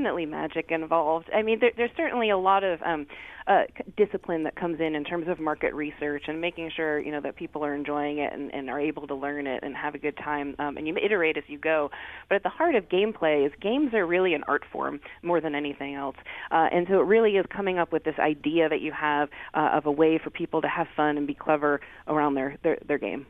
Definitely 0.02 0.26
magic 0.26 0.72
involved. 0.72 1.30
I 1.32 1.44
mean, 1.44 1.60
there, 1.60 1.74
there's 1.78 1.92
certainly 1.96 2.32
a 2.32 2.38
lot 2.38 2.64
of 2.64 2.82
um, 2.82 3.06
uh, 3.46 3.66
discipline 3.98 4.42
that 4.46 4.56
comes 4.56 4.80
in 4.80 4.96
in 4.96 5.04
terms 5.04 5.28
of 5.28 5.40
market 5.40 5.76
research 5.76 6.24
and 6.28 6.42
making 6.42 6.72
sure 6.76 7.00
you 7.00 7.12
know 7.12 7.22
that 7.22 7.36
people 7.36 7.64
are 7.64 7.76
enjoying 7.76 8.18
it 8.18 8.34
and, 8.34 8.52
and 8.52 8.68
are 8.68 8.80
able 8.80 9.06
to 9.06 9.14
learn 9.14 9.46
it 9.46 9.60
and 9.62 9.76
have 9.78 9.94
a 9.94 10.00
good 10.00 10.18
time. 10.18 10.56
Um, 10.58 10.78
and 10.78 10.88
you 10.88 10.98
iterate 10.98 11.38
as 11.38 11.44
you 11.46 11.60
go. 11.60 11.92
But 12.30 12.38
at 12.38 12.44
the 12.44 12.50
heart 12.50 12.74
of 12.74 12.90
gameplay 12.90 13.46
is 13.46 13.52
games 13.62 13.94
are 13.94 14.08
really 14.08 14.34
an 14.34 14.44
art 14.48 14.64
form 14.72 15.00
more 15.22 15.40
than 15.40 15.54
anything 15.54 15.94
else. 15.94 16.18
Uh, 16.50 16.68
and 16.72 16.88
so 16.90 16.96
it 16.96 17.06
really 17.06 17.34
is 17.38 17.46
coming 17.56 17.78
up 17.78 17.92
with 17.92 18.04
this 18.04 18.18
idea 18.18 18.70
that 18.70 18.82
you 18.82 18.92
have 18.92 19.30
uh, 19.54 19.70
of 19.74 19.86
a 19.86 19.92
way 19.92 20.18
for 20.18 20.32
people 20.32 20.64
to 20.64 20.68
have 20.68 20.88
fun 20.98 21.16
and 21.16 21.28
be 21.28 21.36
clever 21.36 21.80
around 22.08 22.34
their, 22.34 22.58
their, 22.64 22.80
their 22.88 22.98
game. 22.98 23.28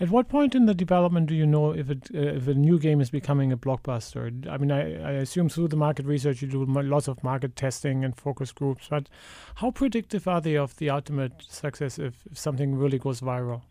At 0.00 0.10
what 0.10 0.28
point 0.28 0.54
in 0.54 0.66
the 0.66 0.74
development 0.74 1.26
do 1.26 1.34
you 1.34 1.46
know 1.46 1.72
if 1.72 1.90
it 1.90 2.08
uh, 2.14 2.18
if 2.18 2.48
a 2.48 2.54
new 2.54 2.78
game 2.78 3.00
is 3.00 3.10
becoming 3.10 3.52
a 3.52 3.56
blockbuster? 3.56 4.48
I 4.48 4.56
mean, 4.56 4.70
I, 4.70 5.00
I 5.02 5.12
assume 5.12 5.48
through 5.48 5.68
the 5.68 5.76
market 5.76 6.06
research 6.06 6.42
you 6.42 6.48
do 6.48 6.64
lots 6.64 7.08
of 7.08 7.22
market 7.24 7.56
testing 7.56 8.04
and 8.04 8.16
focus 8.16 8.52
groups, 8.52 8.88
but 8.88 9.08
how 9.56 9.70
predictive 9.70 10.28
are 10.28 10.40
they 10.40 10.56
of 10.56 10.76
the 10.76 10.90
ultimate 10.90 11.42
success 11.42 11.98
if, 11.98 12.26
if 12.30 12.38
something 12.38 12.74
really 12.76 12.98
goes 12.98 13.20
viral? 13.20 13.62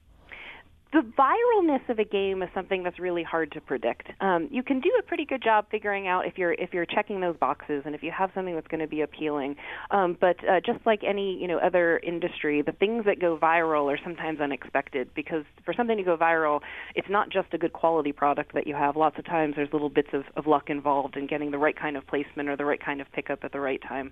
The 0.93 1.01
viralness 1.17 1.87
of 1.89 1.99
a 1.99 2.05
game 2.05 2.41
is 2.41 2.49
something 2.53 2.83
that's 2.83 2.99
really 2.99 3.23
hard 3.23 3.51
to 3.51 3.61
predict. 3.61 4.09
Um, 4.21 4.47
you 4.51 4.63
can 4.63 4.79
do 4.79 4.91
a 4.99 5.03
pretty 5.03 5.25
good 5.25 5.43
job 5.43 5.65
figuring 5.69 6.07
out 6.07 6.25
if 6.25 6.37
you're 6.37 6.53
if 6.53 6.73
you're 6.73 6.85
checking 6.85 7.19
those 7.19 7.35
boxes 7.37 7.83
and 7.85 7.93
if 7.93 8.03
you 8.03 8.11
have 8.17 8.31
something 8.33 8.55
that's 8.55 8.67
going 8.67 8.79
to 8.79 8.87
be 8.87 9.01
appealing. 9.01 9.55
Um, 9.91 10.17
but 10.19 10.37
uh, 10.47 10.61
just 10.65 10.85
like 10.85 11.01
any 11.03 11.37
you 11.39 11.47
know 11.47 11.57
other 11.57 11.99
industry, 11.99 12.61
the 12.61 12.71
things 12.71 13.05
that 13.05 13.19
go 13.19 13.37
viral 13.37 13.93
are 13.93 13.99
sometimes 14.03 14.39
unexpected 14.39 15.09
because 15.13 15.43
for 15.65 15.73
something 15.73 15.97
to 15.97 16.03
go 16.03 16.15
viral, 16.15 16.61
it's 16.95 17.09
not 17.09 17.29
just 17.29 17.53
a 17.53 17.57
good 17.57 17.73
quality 17.73 18.11
product 18.11 18.53
that 18.53 18.65
you 18.65 18.75
have. 18.75 18.95
Lots 18.95 19.19
of 19.19 19.25
times 19.25 19.55
there's 19.55 19.71
little 19.73 19.89
bits 19.89 20.09
of, 20.13 20.23
of 20.35 20.47
luck 20.47 20.69
involved 20.69 21.17
in 21.17 21.27
getting 21.27 21.51
the 21.51 21.57
right 21.57 21.77
kind 21.77 21.97
of 21.97 22.07
placement 22.07 22.47
or 22.47 22.55
the 22.55 22.65
right 22.65 22.83
kind 22.83 23.01
of 23.01 23.11
pickup 23.11 23.43
at 23.43 23.51
the 23.51 23.59
right 23.59 23.81
time. 23.81 24.11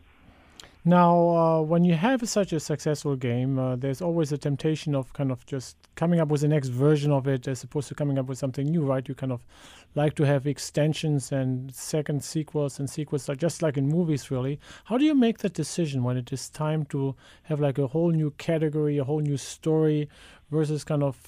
Now, 0.87 1.29
uh, 1.29 1.61
when 1.61 1.83
you 1.83 1.95
have 1.95 2.29
such 2.29 2.53
a 2.53 2.59
successful 2.59 3.15
game, 3.15 3.57
uh, 3.57 3.75
there's 3.75 4.03
always 4.03 4.31
a 4.31 4.37
temptation 4.37 4.93
of 4.93 5.11
kind 5.13 5.31
of 5.31 5.43
just 5.47 5.77
coming 5.95 6.19
up 6.19 6.27
with 6.27 6.41
the 6.41 6.47
next 6.47 6.67
version 6.67 7.11
of 7.11 7.27
it 7.27 7.47
as 7.47 7.63
opposed 7.63 7.87
to 7.87 7.95
coming 7.95 8.19
up 8.19 8.27
with 8.27 8.37
something 8.37 8.67
new, 8.67 8.83
right? 8.83 9.07
You 9.07 9.15
kind 9.15 9.31
of 9.31 9.43
like 9.95 10.13
to 10.15 10.27
have 10.27 10.45
extensions 10.45 11.31
and 11.31 11.73
second 11.73 12.23
sequels 12.23 12.77
and 12.77 12.87
sequels, 12.87 13.27
just 13.35 13.63
like 13.63 13.77
in 13.77 13.87
movies, 13.87 14.29
really. 14.29 14.59
How 14.83 14.99
do 14.99 15.05
you 15.05 15.15
make 15.15 15.39
that 15.39 15.53
decision 15.53 16.03
when 16.03 16.17
it 16.17 16.31
is 16.31 16.49
time 16.49 16.85
to 16.85 17.15
have 17.43 17.59
like 17.59 17.79
a 17.79 17.87
whole 17.87 18.11
new 18.11 18.29
category, 18.37 18.99
a 18.99 19.03
whole 19.03 19.21
new 19.21 19.37
story, 19.37 20.07
versus 20.51 20.83
kind 20.83 21.01
of 21.01 21.19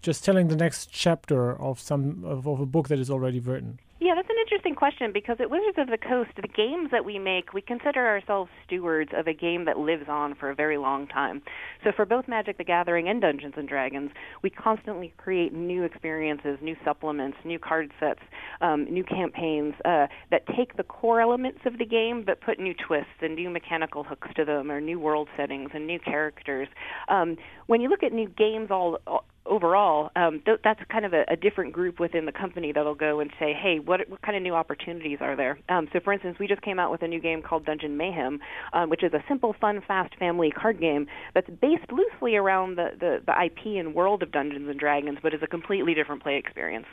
just 0.00 0.24
telling 0.24 0.48
the 0.48 0.56
next 0.56 0.90
chapter 0.90 1.60
of 1.60 1.78
some 1.78 2.24
of, 2.24 2.48
of 2.48 2.60
a 2.60 2.66
book 2.66 2.88
that 2.88 2.98
is 2.98 3.10
already 3.10 3.40
written? 3.40 3.78
Yeah, 4.04 4.16
that's 4.16 4.28
an 4.28 4.36
interesting 4.40 4.74
question 4.74 5.12
because 5.12 5.36
at 5.38 5.48
Wizards 5.48 5.78
of 5.78 5.86
the 5.86 5.96
Coast, 5.96 6.30
the 6.34 6.48
games 6.48 6.90
that 6.90 7.04
we 7.04 7.20
make, 7.20 7.52
we 7.52 7.62
consider 7.62 8.04
ourselves 8.04 8.50
stewards 8.66 9.12
of 9.16 9.28
a 9.28 9.32
game 9.32 9.64
that 9.66 9.78
lives 9.78 10.06
on 10.08 10.34
for 10.34 10.50
a 10.50 10.56
very 10.56 10.76
long 10.76 11.06
time. 11.06 11.40
So 11.84 11.92
for 11.94 12.04
both 12.04 12.26
Magic 12.26 12.58
the 12.58 12.64
Gathering 12.64 13.08
and 13.08 13.20
Dungeons 13.20 13.54
and 13.56 13.68
Dragons, 13.68 14.10
we 14.42 14.50
constantly 14.50 15.14
create 15.18 15.52
new 15.52 15.84
experiences, 15.84 16.58
new 16.60 16.74
supplements, 16.84 17.36
new 17.44 17.60
card 17.60 17.92
sets, 18.00 18.18
um, 18.60 18.92
new 18.92 19.04
campaigns 19.04 19.74
uh, 19.84 20.08
that 20.32 20.48
take 20.56 20.76
the 20.76 20.82
core 20.82 21.20
elements 21.20 21.60
of 21.64 21.78
the 21.78 21.86
game 21.86 22.24
but 22.26 22.40
put 22.40 22.58
new 22.58 22.74
twists 22.74 23.06
and 23.20 23.36
new 23.36 23.50
mechanical 23.50 24.02
hooks 24.02 24.26
to 24.34 24.44
them 24.44 24.68
or 24.68 24.80
new 24.80 24.98
world 24.98 25.28
settings 25.36 25.70
and 25.74 25.86
new 25.86 26.00
characters. 26.00 26.66
Um, 27.06 27.36
when 27.68 27.80
you 27.80 27.88
look 27.88 28.02
at 28.02 28.12
new 28.12 28.28
games 28.28 28.72
all, 28.72 28.98
all 29.06 29.26
overall, 29.46 30.10
um, 30.16 30.40
th- 30.44 30.60
that's 30.62 30.80
kind 30.88 31.04
of 31.04 31.12
a, 31.12 31.24
a, 31.28 31.36
different 31.36 31.72
group 31.72 31.98
within 31.98 32.26
the 32.26 32.32
company 32.32 32.72
that'll 32.72 32.94
go 32.94 33.20
and 33.20 33.30
say, 33.38 33.52
hey, 33.52 33.78
what, 33.78 34.08
what 34.08 34.22
kind 34.22 34.36
of 34.36 34.42
new 34.42 34.54
opportunities 34.54 35.18
are 35.20 35.34
there? 35.36 35.58
Um, 35.68 35.88
so, 35.92 36.00
for 36.00 36.12
instance, 36.12 36.38
we 36.38 36.46
just 36.46 36.62
came 36.62 36.78
out 36.78 36.90
with 36.90 37.02
a 37.02 37.08
new 37.08 37.20
game 37.20 37.42
called 37.42 37.64
Dungeon 37.64 37.96
Mayhem, 37.96 38.40
um, 38.72 38.90
which 38.90 39.02
is 39.02 39.12
a 39.12 39.22
simple, 39.28 39.54
fun, 39.60 39.82
fast 39.86 40.14
family 40.16 40.50
card 40.50 40.80
game 40.80 41.06
that's 41.34 41.50
based 41.60 41.90
loosely 41.90 42.36
around 42.36 42.76
the, 42.76 42.90
the, 42.98 43.22
the 43.26 43.44
IP 43.44 43.78
and 43.78 43.94
world 43.94 44.22
of 44.22 44.30
Dungeons 44.30 44.68
and 44.68 44.78
Dragons, 44.78 45.18
but 45.22 45.34
is 45.34 45.42
a 45.42 45.48
completely 45.48 45.94
different 45.94 46.22
play 46.22 46.36
experience. 46.36 46.86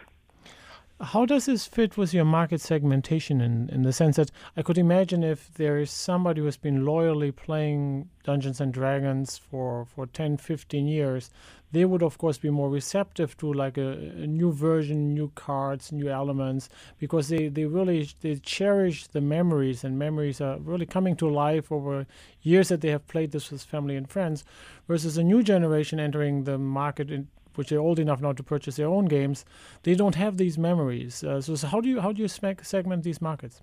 How 1.01 1.25
does 1.25 1.46
this 1.46 1.66
fit 1.66 1.96
with 1.96 2.13
your 2.13 2.25
market 2.25 2.60
segmentation 2.60 3.40
in, 3.40 3.69
in 3.69 3.84
the 3.84 3.94
sense 3.94 4.18
that 4.18 4.31
I 4.57 4.63
could 4.63 4.78
imagine 4.78 5.24
if 5.24 5.54
there 5.54 5.78
is 5.78 5.92
somebody 5.92 6.42
who 6.42 6.46
has 6.46 6.57
been 6.57 6.84
loyally 6.84 7.31
playing 7.31 8.10
Dungeons 8.25 8.60
and 8.60 8.74
Dragons 8.74 9.38
for, 9.38 9.86
for 9.86 10.08
10, 10.08 10.36
15 10.36 10.88
years, 10.88 11.29
they 11.71 11.85
would 11.85 12.01
of 12.01 12.17
course 12.17 12.38
be 12.38 12.49
more 12.49 12.69
receptive 12.69 13.38
to 13.38 13.53
like 13.53 13.77
a, 13.77 13.91
a, 13.91 14.27
new 14.27 14.51
version, 14.51 15.13
new 15.13 15.31
cards, 15.35 15.91
new 15.91 16.09
elements, 16.09 16.69
because 16.97 17.29
they, 17.29 17.47
they 17.47 17.65
really 17.65 18.09
they 18.21 18.35
cherish 18.38 19.07
the 19.07 19.21
memories 19.21 19.83
and 19.83 19.99
memories 19.99 20.41
are 20.41 20.57
really 20.59 20.85
coming 20.85 21.15
to 21.15 21.27
life 21.27 21.71
over 21.71 22.05
years 22.41 22.69
that 22.69 22.81
they 22.81 22.89
have 22.89 23.07
played 23.07 23.31
this 23.31 23.51
with 23.51 23.63
family 23.63 23.95
and 23.95 24.09
friends, 24.09 24.43
versus 24.88 25.17
a 25.17 25.23
new 25.23 25.43
generation 25.43 25.99
entering 25.99 26.43
the 26.43 26.57
market 26.57 27.11
in, 27.11 27.27
which 27.55 27.71
are 27.71 27.79
old 27.79 27.99
enough 27.99 28.21
now 28.21 28.33
to 28.33 28.43
purchase 28.43 28.77
their 28.77 28.88
own 28.88 29.05
games, 29.05 29.45
they 29.83 29.95
don't 29.95 30.15
have 30.15 30.38
these 30.38 30.57
memories. 30.57 31.23
Uh, 31.23 31.41
so, 31.41 31.55
so, 31.55 31.67
how 31.67 31.81
do 31.81 31.89
you 31.89 31.99
how 31.99 32.11
do 32.11 32.21
you 32.21 32.27
segment 32.27 33.03
these 33.03 33.21
markets? 33.21 33.61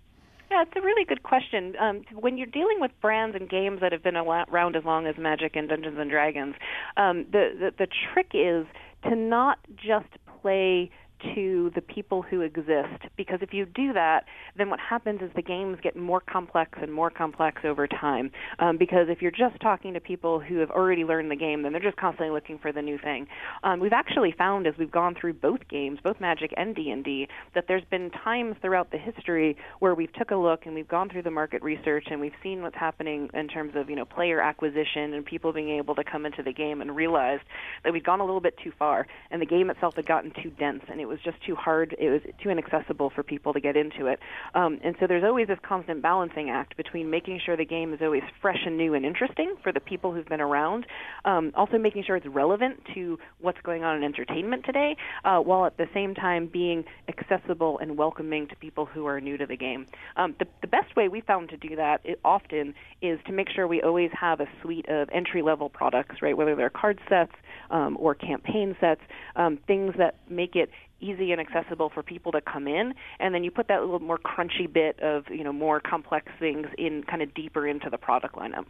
Yeah, 0.51 0.63
it's 0.63 0.73
a 0.77 0.81
really 0.81 1.05
good 1.05 1.23
question. 1.23 1.75
Um, 1.81 2.03
when 2.15 2.39
you're 2.39 2.47
dealing 2.47 2.79
with 2.81 2.93
brands 3.01 3.35
and 3.35 3.49
games 3.49 3.81
that 3.81 3.93
have 3.93 4.03
been 4.03 4.17
around 4.17 4.77
as 4.77 4.85
long 4.85 5.07
as 5.07 5.17
Magic 5.19 5.57
and 5.57 5.69
Dungeons 5.69 5.97
and 5.99 6.11
Dragons, 6.11 6.55
um, 6.97 7.27
the, 7.33 7.51
the 7.59 7.71
the 7.77 7.89
trick 8.13 8.31
is 8.33 8.67
to 9.05 9.17
not 9.17 9.59
just 9.77 10.09
play 10.41 10.91
to 11.35 11.71
the 11.75 11.81
people 11.81 12.23
who 12.23 12.41
exist. 12.41 13.05
Because 13.17 13.39
if 13.43 13.53
you 13.53 13.67
do 13.67 13.93
that 13.93 14.25
then 14.57 14.71
what 14.71 14.81
happens 14.81 15.21
is 15.23 15.31
the 15.35 15.43
games 15.43 15.79
get 15.83 15.97
more 15.97 16.21
complex 16.21 16.79
and 16.81 16.93
more 16.93 17.11
complex 17.11 17.63
over 17.65 17.87
time. 17.87 18.31
Um, 18.59 18.77
because 18.77 19.09
if 19.09 19.23
you're 19.23 19.31
just 19.31 19.61
talking 19.61 19.95
to 19.95 20.01
people 20.01 20.41
who 20.41 20.59
have 20.59 20.71
already 20.71 21.05
learned 21.05 21.31
the 21.31 21.37
game 21.37 21.63
then 21.63 21.73
they're 21.73 21.81
just 21.81 21.97
constantly 21.97 22.33
looking 22.33 22.59
for 22.59 22.73
the 22.73 22.83
new 22.83 22.99
thing. 22.99 23.27
Um, 23.63 23.81
we've 23.81 23.93
actually 23.93 24.33
found 24.37 24.67
as 24.67 24.75
we've 24.79 24.91
gone 24.91 25.15
through 25.15 25.35
both 25.35 25.61
games 25.69 25.99
both 26.03 26.21
magic 26.21 26.53
and 26.57 26.75
d&d 26.75 27.29
that 27.55 27.65
there's 27.69 27.85
been 27.91 28.11
times 28.11 28.57
throughout 28.61 28.91
the 28.91 28.99
history 28.99 29.57
where 29.81 29.95
we've 29.95 30.13
took 30.15 30.31
a 30.31 30.37
look 30.37 30.67
and 30.67 30.75
we've 30.75 30.89
gone 30.89 31.09
through 31.09 31.23
the 31.23 31.31
market 31.31 31.63
research 31.63 32.07
and 32.11 32.21
we've 32.21 32.33
seen 32.43 32.63
what's 32.63 32.77
happening 32.77 33.29
in 33.35 33.49
terms 33.49 33.73
of 33.75 33.91
you 33.91 33.97
know 33.97 34.05
player 34.05 34.41
acquisition 34.41 35.15
and 35.15 35.25
people 35.25 35.53
being 35.53 35.71
able 35.71 35.95
to 35.95 36.05
come 36.05 36.27
into 36.27 36.43
the 36.43 36.53
game 36.53 36.81
and 36.81 36.95
realized 36.95 37.43
that 37.85 37.93
we'd 37.93 38.05
gone 38.05 38.21
a 38.21 38.25
little 38.25 38.41
bit 38.41 38.55
too 38.63 38.73
far 38.79 39.07
and 39.31 39.41
the 39.41 39.47
game 39.47 39.71
itself 39.71 39.97
had 39.97 40.07
gotten 40.07 40.33
too 40.43 40.51
dense 40.51 40.83
and 40.89 41.01
it 41.01 41.06
it 41.07 41.09
was 41.09 41.21
just 41.25 41.43
too 41.45 41.55
hard. 41.55 41.95
It 41.99 42.11
was 42.11 42.21
too 42.43 42.51
inaccessible 42.51 43.11
for 43.15 43.23
people 43.23 43.53
to 43.53 43.61
get 43.61 43.77
into 43.77 44.07
it. 44.07 44.19
Um, 44.55 44.81
and 44.83 44.97
so 44.99 45.07
there's 45.07 45.25
always 45.25 45.47
this 45.49 45.59
constant 45.63 46.03
balancing 46.03 46.51
act 46.51 46.77
between 46.77 47.11
making 47.11 47.41
sure 47.45 47.57
the 47.57 47.65
game 47.65 47.95
is 47.95 48.01
always 48.03 48.23
fresh 48.43 48.59
and 48.67 48.77
new 48.77 48.95
and 48.95 49.05
interesting 49.05 49.55
for 49.63 49.73
the 49.73 49.81
people 49.81 50.13
who've 50.13 50.27
been 50.27 50.41
around, 50.41 50.87
um, 51.25 51.53
also 51.55 51.79
making 51.79 52.05
sure 52.05 52.17
it's 52.17 52.27
relevant 52.27 52.81
to 52.95 53.19
what's 53.41 53.61
going 53.63 53.85
on 53.85 53.97
in 53.97 54.03
entertainment 54.03 54.65
today, 54.65 54.97
uh, 55.25 55.39
while 55.39 55.67
at 55.67 55.77
the 55.77 55.89
same 55.95 56.15
time 56.15 56.47
being 56.47 56.85
accessible 57.09 57.79
and 57.79 57.97
welcoming 57.97 58.49
to 58.49 58.57
people 58.57 58.85
who 58.85 59.07
are 59.07 59.21
new 59.21 59.37
to 59.37 59.47
the 59.47 59.57
game. 59.57 59.87
Um, 60.17 60.35
the, 60.39 60.47
the 60.61 60.67
best 60.67 60.97
way 60.97 61.09
we 61.09 61.21
found 61.21 61.51
to 61.51 61.57
do 61.57 61.77
that 61.77 62.05
often 62.25 62.75
is 63.01 63.19
to 63.27 63.33
make 63.33 63.49
sure 63.49 63.67
we 63.67 63.83
always 63.83 64.11
have 64.19 64.41
a 64.41 64.47
suite 64.63 64.89
of 64.89 65.09
entry 65.13 65.43
level 65.43 65.69
products, 65.69 66.17
right? 66.23 66.37
Whether 66.37 66.57
they're 66.57 66.71
card 66.71 67.01
sets 67.09 67.33
um, 67.71 67.97
or 68.01 68.15
campaign 68.15 68.77
sets, 68.81 69.01
um, 69.37 69.59
things 69.67 69.95
that 69.99 70.17
make 70.29 70.57
it 70.57 70.71
easy 71.01 71.33
and 71.33 71.41
accessible 71.41 71.91
for 71.91 72.03
people 72.03 72.33
to 72.33 72.41
come 72.41 72.67
in 72.67 72.95
and 73.21 73.35
then 73.35 73.45
you 73.45 73.51
put 73.51 73.69
that 73.69 73.81
little 73.81 74.01
more 74.01 74.19
crunchy 74.19 74.71
bit 74.71 74.99
of 75.01 75.25
you 75.31 75.45
know 75.45 75.53
more 75.53 75.81
complex 75.81 76.31
things 76.39 76.67
in 76.79 77.03
kind 77.05 77.23
of 77.23 77.33
deeper 77.35 77.67
into 77.67 77.91
the 77.91 77.99
product 77.99 78.35
lineup. 78.37 78.65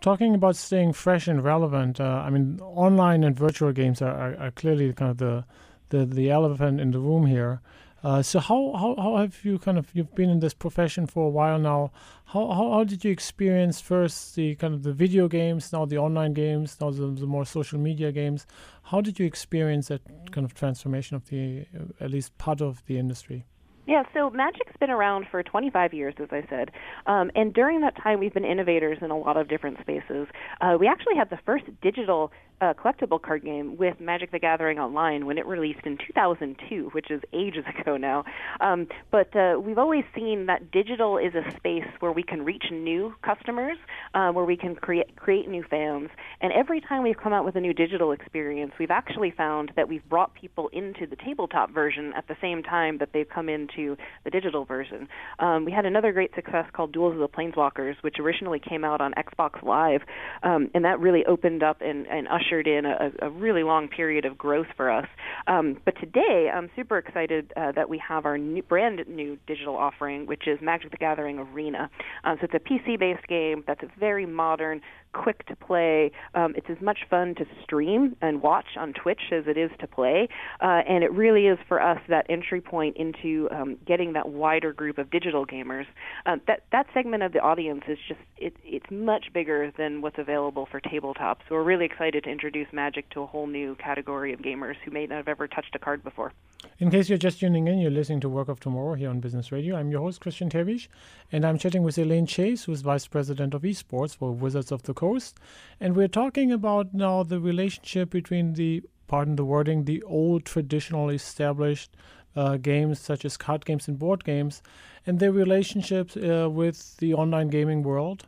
Talking 0.00 0.34
about 0.34 0.56
staying 0.56 0.94
fresh 0.94 1.28
and 1.28 1.42
relevant 1.44 2.00
uh, 2.00 2.22
i 2.26 2.30
mean 2.30 2.58
online 2.60 3.22
and 3.24 3.36
virtual 3.36 3.72
games 3.72 4.02
are, 4.02 4.12
are, 4.12 4.36
are, 4.38 4.50
clearly 4.50 4.92
kind 4.92 5.10
of 5.10 5.18
the, 5.18 5.44
the 5.90 6.04
the 6.04 6.30
elephant 6.30 6.80
in 6.80 6.90
the 6.90 6.98
room 6.98 7.26
here 7.26 7.60
uh, 8.02 8.20
so 8.20 8.40
how, 8.40 8.72
how 8.72 8.94
how 9.00 9.16
have 9.16 9.44
you 9.44 9.58
kind 9.58 9.78
of 9.78 9.88
you've 9.92 10.14
been 10.14 10.28
in 10.28 10.40
this 10.40 10.54
profession 10.54 11.06
for 11.06 11.26
a 11.26 11.30
while 11.30 11.58
now? 11.58 11.92
How, 12.24 12.48
how 12.48 12.72
how 12.72 12.84
did 12.84 13.04
you 13.04 13.12
experience 13.12 13.80
first 13.80 14.34
the 14.34 14.56
kind 14.56 14.74
of 14.74 14.82
the 14.82 14.92
video 14.92 15.28
games, 15.28 15.72
now 15.72 15.84
the 15.84 15.98
online 15.98 16.32
games, 16.32 16.76
now 16.80 16.90
the, 16.90 17.06
the 17.06 17.26
more 17.26 17.44
social 17.44 17.78
media 17.78 18.10
games? 18.10 18.46
How 18.82 19.00
did 19.00 19.20
you 19.20 19.26
experience 19.26 19.88
that 19.88 20.02
kind 20.32 20.44
of 20.44 20.52
transformation 20.54 21.16
of 21.16 21.28
the 21.28 21.66
at 22.00 22.10
least 22.10 22.36
part 22.38 22.60
of 22.60 22.82
the 22.86 22.98
industry? 22.98 23.44
Yeah, 23.86 24.04
so 24.14 24.30
Magic's 24.30 24.76
been 24.78 24.90
around 24.90 25.26
for 25.28 25.42
25 25.42 25.92
years, 25.92 26.14
as 26.18 26.28
I 26.30 26.46
said, 26.48 26.70
um, 27.06 27.32
and 27.34 27.52
during 27.52 27.80
that 27.80 27.96
time, 27.96 28.20
we've 28.20 28.32
been 28.32 28.44
innovators 28.44 28.98
in 29.02 29.10
a 29.10 29.18
lot 29.18 29.36
of 29.36 29.48
different 29.48 29.80
spaces. 29.80 30.28
Uh, 30.60 30.76
we 30.78 30.86
actually 30.86 31.16
had 31.16 31.30
the 31.30 31.38
first 31.44 31.64
digital 31.82 32.30
uh, 32.62 32.72
collectible 32.74 33.20
card 33.20 33.44
game 33.44 33.76
with 33.76 34.00
Magic: 34.00 34.30
The 34.30 34.38
Gathering 34.38 34.78
Online 34.78 35.26
when 35.26 35.36
it 35.36 35.46
released 35.46 35.84
in 35.84 35.98
2002, 35.98 36.90
which 36.92 37.10
is 37.10 37.20
ages 37.32 37.64
ago 37.80 37.96
now. 37.96 38.24
Um, 38.60 38.86
but 39.10 39.34
uh, 39.34 39.58
we've 39.58 39.78
always 39.78 40.04
seen 40.14 40.46
that 40.46 40.70
digital 40.70 41.18
is 41.18 41.34
a 41.34 41.50
space 41.56 41.88
where 41.98 42.12
we 42.12 42.22
can 42.22 42.44
reach 42.44 42.64
new 42.70 43.14
customers, 43.22 43.76
uh, 44.14 44.30
where 44.30 44.44
we 44.44 44.56
can 44.56 44.76
create 44.76 45.16
create 45.16 45.48
new 45.48 45.64
fans. 45.68 46.08
And 46.40 46.52
every 46.52 46.80
time 46.80 47.02
we've 47.02 47.16
come 47.16 47.32
out 47.32 47.44
with 47.44 47.56
a 47.56 47.60
new 47.60 47.74
digital 47.74 48.12
experience, 48.12 48.72
we've 48.78 48.90
actually 48.90 49.32
found 49.32 49.72
that 49.74 49.88
we've 49.88 50.08
brought 50.08 50.34
people 50.34 50.68
into 50.72 51.06
the 51.06 51.16
tabletop 51.16 51.72
version 51.74 52.12
at 52.16 52.28
the 52.28 52.36
same 52.40 52.62
time 52.62 52.98
that 52.98 53.08
they've 53.12 53.28
come 53.28 53.48
into 53.48 53.96
the 54.22 54.30
digital 54.30 54.64
version. 54.64 55.08
Um, 55.40 55.64
we 55.64 55.72
had 55.72 55.84
another 55.84 56.12
great 56.12 56.32
success 56.36 56.66
called 56.72 56.92
Duels 56.92 57.14
of 57.14 57.18
the 57.18 57.28
Planeswalkers, 57.28 57.96
which 58.02 58.20
originally 58.20 58.60
came 58.60 58.84
out 58.84 59.00
on 59.00 59.14
Xbox 59.14 59.62
Live, 59.64 60.02
um, 60.44 60.70
and 60.74 60.84
that 60.84 61.00
really 61.00 61.24
opened 61.26 61.64
up 61.64 61.80
and, 61.80 62.06
and 62.06 62.28
ushered 62.28 62.51
in 62.60 62.84
a, 62.84 63.10
a, 63.20 63.30
really 63.30 63.62
long 63.62 63.88
period 63.88 64.24
of 64.24 64.36
growth 64.36 64.66
for 64.76 64.90
us. 64.90 65.06
Um, 65.46 65.80
but 65.84 65.98
today, 65.98 66.50
I'm 66.52 66.70
super 66.76 66.98
excited 66.98 67.52
uh, 67.56 67.72
that 67.72 67.88
we 67.88 67.98
have 68.06 68.26
our 68.26 68.38
new, 68.38 68.62
brand 68.62 69.00
new 69.08 69.38
digital 69.46 69.76
offering, 69.76 70.26
which 70.26 70.46
is 70.46 70.60
Magic 70.60 70.90
the 70.90 70.96
Gathering 70.96 71.38
Arena. 71.38 71.90
Um, 72.24 72.36
so 72.40 72.46
it's 72.50 72.54
a 72.54 72.58
PC-based 72.58 73.26
game 73.26 73.64
that's 73.66 73.82
very 73.98 74.26
modern, 74.26 74.80
quick 75.12 75.46
to 75.46 75.56
play. 75.56 76.10
Um, 76.34 76.54
it's 76.56 76.68
as 76.70 76.80
much 76.80 77.00
fun 77.08 77.34
to 77.36 77.46
stream 77.62 78.16
and 78.20 78.42
watch 78.42 78.76
on 78.76 78.92
Twitch 78.92 79.22
as 79.30 79.44
it 79.46 79.56
is 79.56 79.70
to 79.80 79.86
play, 79.86 80.28
uh, 80.60 80.82
and 80.88 81.04
it 81.04 81.12
really 81.12 81.46
is 81.46 81.58
for 81.68 81.80
us 81.82 82.00
that 82.08 82.26
entry 82.28 82.60
point 82.60 82.96
into 82.96 83.48
um, 83.50 83.76
getting 83.86 84.12
that 84.14 84.28
wider 84.28 84.72
group 84.72 84.98
of 84.98 85.10
digital 85.10 85.46
gamers. 85.46 85.86
Um, 86.26 86.40
that 86.46 86.64
that 86.72 86.86
segment 86.94 87.22
of 87.22 87.32
the 87.32 87.40
audience 87.40 87.82
is 87.88 87.98
just 88.08 88.20
it, 88.36 88.56
it's 88.64 88.90
much 88.90 89.32
bigger 89.32 89.72
than 89.76 90.02
what's 90.02 90.18
available 90.18 90.66
for 90.70 90.80
tabletop. 90.80 91.40
So 91.48 91.54
we're 91.54 91.62
really 91.62 91.84
excited 91.84 92.24
to 92.24 92.30
introduce 92.30 92.72
Magic 92.72 93.08
to 93.10 93.22
a 93.22 93.26
whole 93.26 93.46
new 93.46 93.74
category 93.76 94.32
of 94.32 94.40
gamers 94.40 94.76
who 94.84 94.90
may 94.90 95.06
not 95.06 95.16
have 95.16 95.28
ever 95.28 95.46
touched 95.46 95.74
a 95.74 95.78
card 95.78 96.02
before. 96.02 96.32
In 96.78 96.90
case 96.90 97.08
you're 97.08 97.18
just 97.18 97.40
tuning 97.40 97.66
in, 97.66 97.78
you're 97.78 97.90
listening 97.90 98.20
to 98.20 98.28
Work 98.28 98.48
of 98.48 98.60
Tomorrow 98.60 98.94
here 98.94 99.10
on 99.10 99.20
Business 99.20 99.50
Radio. 99.50 99.76
I'm 99.76 99.90
your 99.90 100.00
host 100.00 100.20
Christian 100.20 100.48
Terwiesch, 100.48 100.88
and 101.30 101.44
I'm 101.44 101.58
chatting 101.58 101.82
with 101.82 101.98
Elaine 101.98 102.26
Chase, 102.26 102.64
who's 102.64 102.82
Vice 102.82 103.06
President 103.06 103.54
of 103.54 103.62
Esports 103.62 104.16
for 104.16 104.32
Wizards 104.32 104.70
of 104.70 104.82
the 104.84 104.94
Coast. 105.02 105.38
And 105.80 105.96
we're 105.96 106.16
talking 106.22 106.52
about 106.52 106.94
now 106.94 107.22
the 107.24 107.40
relationship 107.40 108.10
between 108.10 108.54
the, 108.54 108.82
pardon 109.12 109.36
the 109.36 109.44
wording, 109.44 109.84
the 109.84 110.02
old 110.20 110.44
traditional 110.44 111.10
established 111.10 111.90
uh, 112.36 112.56
games 112.56 112.98
such 113.10 113.24
as 113.24 113.36
card 113.36 113.64
games 113.64 113.88
and 113.88 113.98
board 113.98 114.24
games, 114.24 114.62
and 115.06 115.18
their 115.18 115.32
relationships 115.32 116.16
uh, 116.16 116.48
with 116.60 116.96
the 116.98 117.14
online 117.14 117.48
gaming 117.48 117.82
world. 117.82 118.24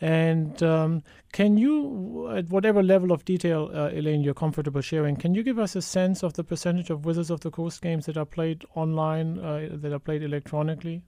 And 0.00 0.62
um, 0.62 1.02
can 1.32 1.58
you, 1.58 2.28
at 2.38 2.48
whatever 2.48 2.82
level 2.82 3.12
of 3.12 3.24
detail, 3.24 3.70
uh, 3.74 3.90
Elaine, 3.98 4.22
you're 4.24 4.40
comfortable 4.44 4.80
sharing, 4.80 5.16
can 5.16 5.34
you 5.34 5.42
give 5.42 5.58
us 5.58 5.76
a 5.76 5.82
sense 5.82 6.22
of 6.26 6.32
the 6.32 6.44
percentage 6.44 6.90
of 6.90 7.04
Wizards 7.04 7.30
of 7.30 7.40
the 7.40 7.50
Coast 7.50 7.82
games 7.82 8.06
that 8.06 8.16
are 8.16 8.30
played 8.36 8.64
online, 8.74 9.38
uh, 9.38 9.68
that 9.82 9.92
are 9.92 9.98
played 9.98 10.22
electronically? 10.22 11.02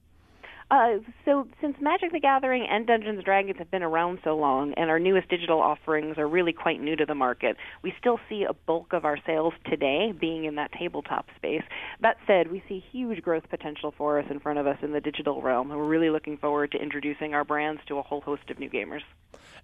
Uh, 0.73 0.97
so 1.23 1.47
since 1.61 1.75
Magic 1.79 2.11
the 2.11 2.19
Gathering 2.19 2.65
and 2.67 2.87
Dungeons 2.87 3.17
and 3.17 3.23
Dragons 3.23 3.59
have 3.59 3.69
been 3.69 3.83
around 3.83 4.17
so 4.23 4.35
long, 4.35 4.73
and 4.75 4.89
our 4.89 4.97
newest 4.97 5.29
digital 5.29 5.61
offerings 5.61 6.17
are 6.17 6.27
really 6.27 6.51
quite 6.51 6.81
new 6.81 6.95
to 6.95 7.05
the 7.05 7.13
market, 7.13 7.57
we 7.83 7.93
still 7.99 8.19
see 8.27 8.43
a 8.43 8.53
bulk 8.53 8.91
of 8.91 9.05
our 9.05 9.19
sales 9.23 9.53
today 9.69 10.11
being 10.19 10.45
in 10.45 10.55
that 10.55 10.71
tabletop 10.71 11.27
space. 11.35 11.61
That 12.01 12.17
said, 12.25 12.51
we 12.51 12.63
see 12.67 12.83
huge 12.91 13.21
growth 13.21 13.43
potential 13.51 13.93
for 13.95 14.17
us 14.17 14.25
in 14.31 14.39
front 14.39 14.57
of 14.57 14.65
us 14.65 14.77
in 14.81 14.93
the 14.93 14.99
digital 14.99 15.43
realm, 15.43 15.69
and 15.69 15.79
we're 15.79 15.85
really 15.85 16.09
looking 16.09 16.37
forward 16.37 16.71
to 16.71 16.79
introducing 16.79 17.35
our 17.35 17.43
brands 17.43 17.81
to 17.89 17.99
a 17.99 18.01
whole 18.01 18.21
host 18.21 18.49
of 18.49 18.57
new 18.57 18.69
gamers. 18.69 19.03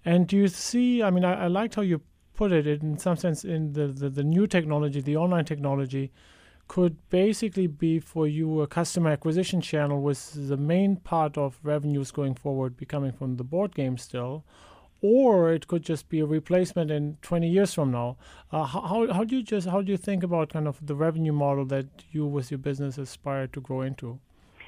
And 0.04 0.28
do 0.28 0.36
you 0.36 0.46
see? 0.46 1.02
I 1.02 1.10
mean, 1.10 1.24
I, 1.24 1.46
I 1.46 1.46
liked 1.48 1.74
how 1.74 1.82
you 1.82 2.02
put 2.36 2.52
it. 2.52 2.68
In 2.68 2.98
some 2.98 3.16
sense, 3.16 3.44
in 3.44 3.72
the, 3.72 3.88
the, 3.88 4.10
the 4.10 4.22
new 4.22 4.46
technology, 4.46 5.00
the 5.00 5.16
online 5.16 5.44
technology 5.44 6.12
could 6.70 6.96
basically 7.10 7.66
be 7.66 7.98
for 7.98 8.28
you 8.28 8.60
a 8.60 8.66
customer 8.68 9.10
acquisition 9.10 9.60
channel 9.60 10.00
with 10.00 10.48
the 10.48 10.56
main 10.56 10.94
part 10.94 11.36
of 11.36 11.58
revenues 11.64 12.12
going 12.12 12.32
forward 12.32 12.76
be 12.76 12.86
coming 12.86 13.10
from 13.10 13.36
the 13.38 13.42
board 13.42 13.74
game 13.74 13.98
still 13.98 14.44
or 15.00 15.52
it 15.52 15.66
could 15.66 15.82
just 15.82 16.08
be 16.08 16.20
a 16.20 16.24
replacement 16.24 16.88
in 16.88 17.16
20 17.22 17.48
years 17.48 17.74
from 17.74 17.90
now. 17.90 18.16
Uh, 18.52 18.62
how, 18.64 19.12
how 19.12 19.24
do 19.24 19.34
you 19.34 19.42
just 19.42 19.66
how 19.66 19.82
do 19.82 19.90
you 19.90 19.96
think 19.96 20.22
about 20.22 20.52
kind 20.52 20.68
of 20.68 20.78
the 20.86 20.94
revenue 20.94 21.32
model 21.32 21.64
that 21.64 21.86
you 22.12 22.24
with 22.24 22.52
your 22.52 22.58
business 22.58 22.98
aspire 22.98 23.48
to 23.48 23.60
grow 23.60 23.80
into 23.80 24.20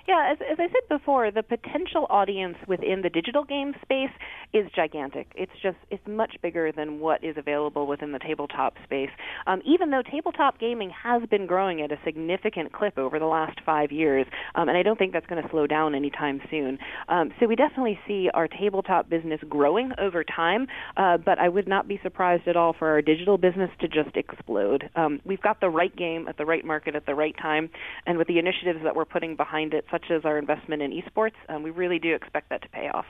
yeah, 0.06 0.32
as, 0.32 0.38
as 0.40 0.58
I 0.58 0.66
said 0.66 0.88
before, 0.88 1.30
the 1.30 1.42
potential 1.42 2.06
audience 2.10 2.56
within 2.66 3.02
the 3.02 3.10
digital 3.10 3.44
game 3.44 3.74
space 3.82 4.10
is 4.52 4.66
gigantic. 4.74 5.28
It's 5.34 5.52
just 5.62 5.76
it's 5.90 6.02
much 6.06 6.36
bigger 6.42 6.72
than 6.72 7.00
what 7.00 7.22
is 7.22 7.36
available 7.38 7.86
within 7.86 8.12
the 8.12 8.18
tabletop 8.18 8.74
space. 8.84 9.10
Um, 9.46 9.62
even 9.64 9.90
though 9.90 10.02
tabletop 10.02 10.58
gaming 10.58 10.90
has 10.90 11.22
been 11.30 11.46
growing 11.46 11.80
at 11.80 11.92
a 11.92 11.98
significant 12.04 12.72
clip 12.72 12.98
over 12.98 13.18
the 13.18 13.26
last 13.26 13.60
five 13.64 13.92
years, 13.92 14.26
um, 14.54 14.68
and 14.68 14.76
I 14.76 14.82
don't 14.82 14.98
think 14.98 15.12
that's 15.12 15.26
going 15.26 15.42
to 15.42 15.48
slow 15.50 15.66
down 15.66 15.94
anytime 15.94 16.40
soon. 16.50 16.78
Um, 17.08 17.32
so 17.38 17.46
we 17.46 17.56
definitely 17.56 17.98
see 18.06 18.28
our 18.34 18.48
tabletop 18.48 19.08
business 19.08 19.40
growing 19.48 19.92
over 19.98 20.24
time, 20.24 20.66
uh, 20.96 21.18
but 21.18 21.38
I 21.38 21.48
would 21.48 21.68
not 21.68 21.88
be 21.88 21.98
surprised 22.02 22.48
at 22.48 22.56
all 22.56 22.74
for 22.78 22.88
our 22.88 23.02
digital 23.02 23.38
business 23.38 23.70
to 23.80 23.88
just 23.88 24.16
explode. 24.16 24.90
Um, 24.96 25.20
we've 25.24 25.42
got 25.42 25.60
the 25.60 25.70
right 25.70 25.94
game 25.94 26.26
at 26.28 26.36
the 26.38 26.44
right 26.44 26.64
market 26.64 26.94
at 26.96 27.06
the 27.06 27.14
right 27.14 27.36
time, 27.40 27.70
and 28.06 28.18
with 28.18 28.26
the 28.26 28.38
initiatives 28.38 28.80
that 28.84 28.96
we're 28.96 29.04
putting 29.04 29.36
behind 29.36 29.74
it, 29.74 29.84
such 29.92 30.10
as 30.10 30.24
our 30.24 30.38
investment 30.38 30.82
in 30.82 30.90
esports, 30.90 31.38
um, 31.48 31.62
we 31.62 31.70
really 31.70 32.00
do 32.00 32.12
expect 32.12 32.48
that 32.48 32.62
to 32.62 32.68
pay 32.70 32.88
off. 32.88 33.06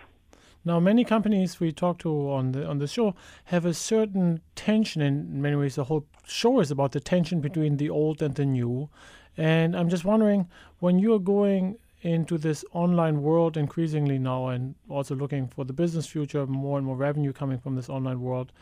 Now, 0.65 0.79
many 0.79 1.05
companies 1.05 1.59
we 1.59 1.73
talk 1.73 1.99
to 2.01 2.31
on 2.31 2.53
the 2.53 2.67
on 2.67 2.79
the 2.79 2.87
show 2.87 3.15
have 3.47 3.65
a 3.65 3.75
certain 3.75 4.43
tension. 4.55 5.01
In 5.03 5.43
many 5.43 5.57
ways, 5.57 5.75
the 5.75 5.85
whole 5.85 6.07
show 6.25 6.61
is 6.61 6.71
about 6.71 6.93
the 6.93 7.01
tension 7.01 7.41
between 7.41 7.79
the 7.79 7.91
old 7.91 8.23
and 8.23 8.35
the 8.35 8.45
new. 8.45 8.89
And 9.37 9.75
I'm 9.75 9.89
just 9.89 10.05
wondering, 10.05 10.49
when 10.79 10.99
you 10.99 11.15
are 11.15 11.19
going 11.19 11.79
into 12.03 12.37
this 12.37 12.65
online 12.73 13.23
world 13.23 13.57
increasingly 13.57 14.19
now, 14.19 14.49
and 14.49 14.75
also 14.89 15.15
looking 15.17 15.49
for 15.49 15.65
the 15.65 15.73
business 15.73 16.07
future, 16.07 16.47
more 16.47 16.79
and 16.79 16.87
more 16.87 16.97
revenue 16.97 17.33
coming 17.33 17.59
from 17.59 17.75
this 17.75 17.89
online 17.89 18.21
world, 18.21 18.53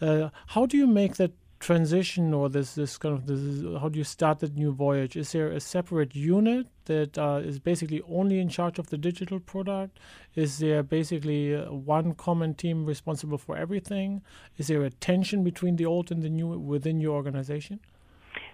uh, 0.00 0.28
how 0.48 0.66
do 0.66 0.76
you 0.76 0.86
make 0.86 1.16
that 1.16 1.32
transition 1.60 2.32
or 2.32 2.48
this 2.48 2.74
this 2.74 2.96
kind 2.96 3.14
of 3.14 3.26
this 3.26 3.38
is 3.38 3.78
how 3.80 3.88
do 3.88 3.98
you 3.98 4.04
start 4.04 4.40
that 4.40 4.56
new 4.56 4.72
voyage? 4.72 5.14
Is 5.14 5.32
there 5.32 5.48
a 5.48 5.60
separate 5.60 6.16
unit 6.16 6.66
that 6.86 7.18
uh, 7.18 7.40
is 7.44 7.58
basically 7.58 8.02
only 8.08 8.40
in 8.40 8.48
charge 8.48 8.78
of 8.78 8.88
the 8.88 8.96
digital 8.96 9.38
product? 9.38 9.98
Is 10.34 10.58
there 10.58 10.82
basically 10.82 11.54
uh, 11.54 11.70
one 11.70 12.14
common 12.14 12.54
team 12.54 12.86
responsible 12.86 13.38
for 13.38 13.56
everything? 13.56 14.22
Is 14.56 14.68
there 14.68 14.82
a 14.82 14.90
tension 14.90 15.44
between 15.44 15.76
the 15.76 15.86
old 15.86 16.10
and 16.10 16.22
the 16.22 16.30
new 16.30 16.48
within 16.58 17.00
your 17.00 17.14
organization 17.14 17.80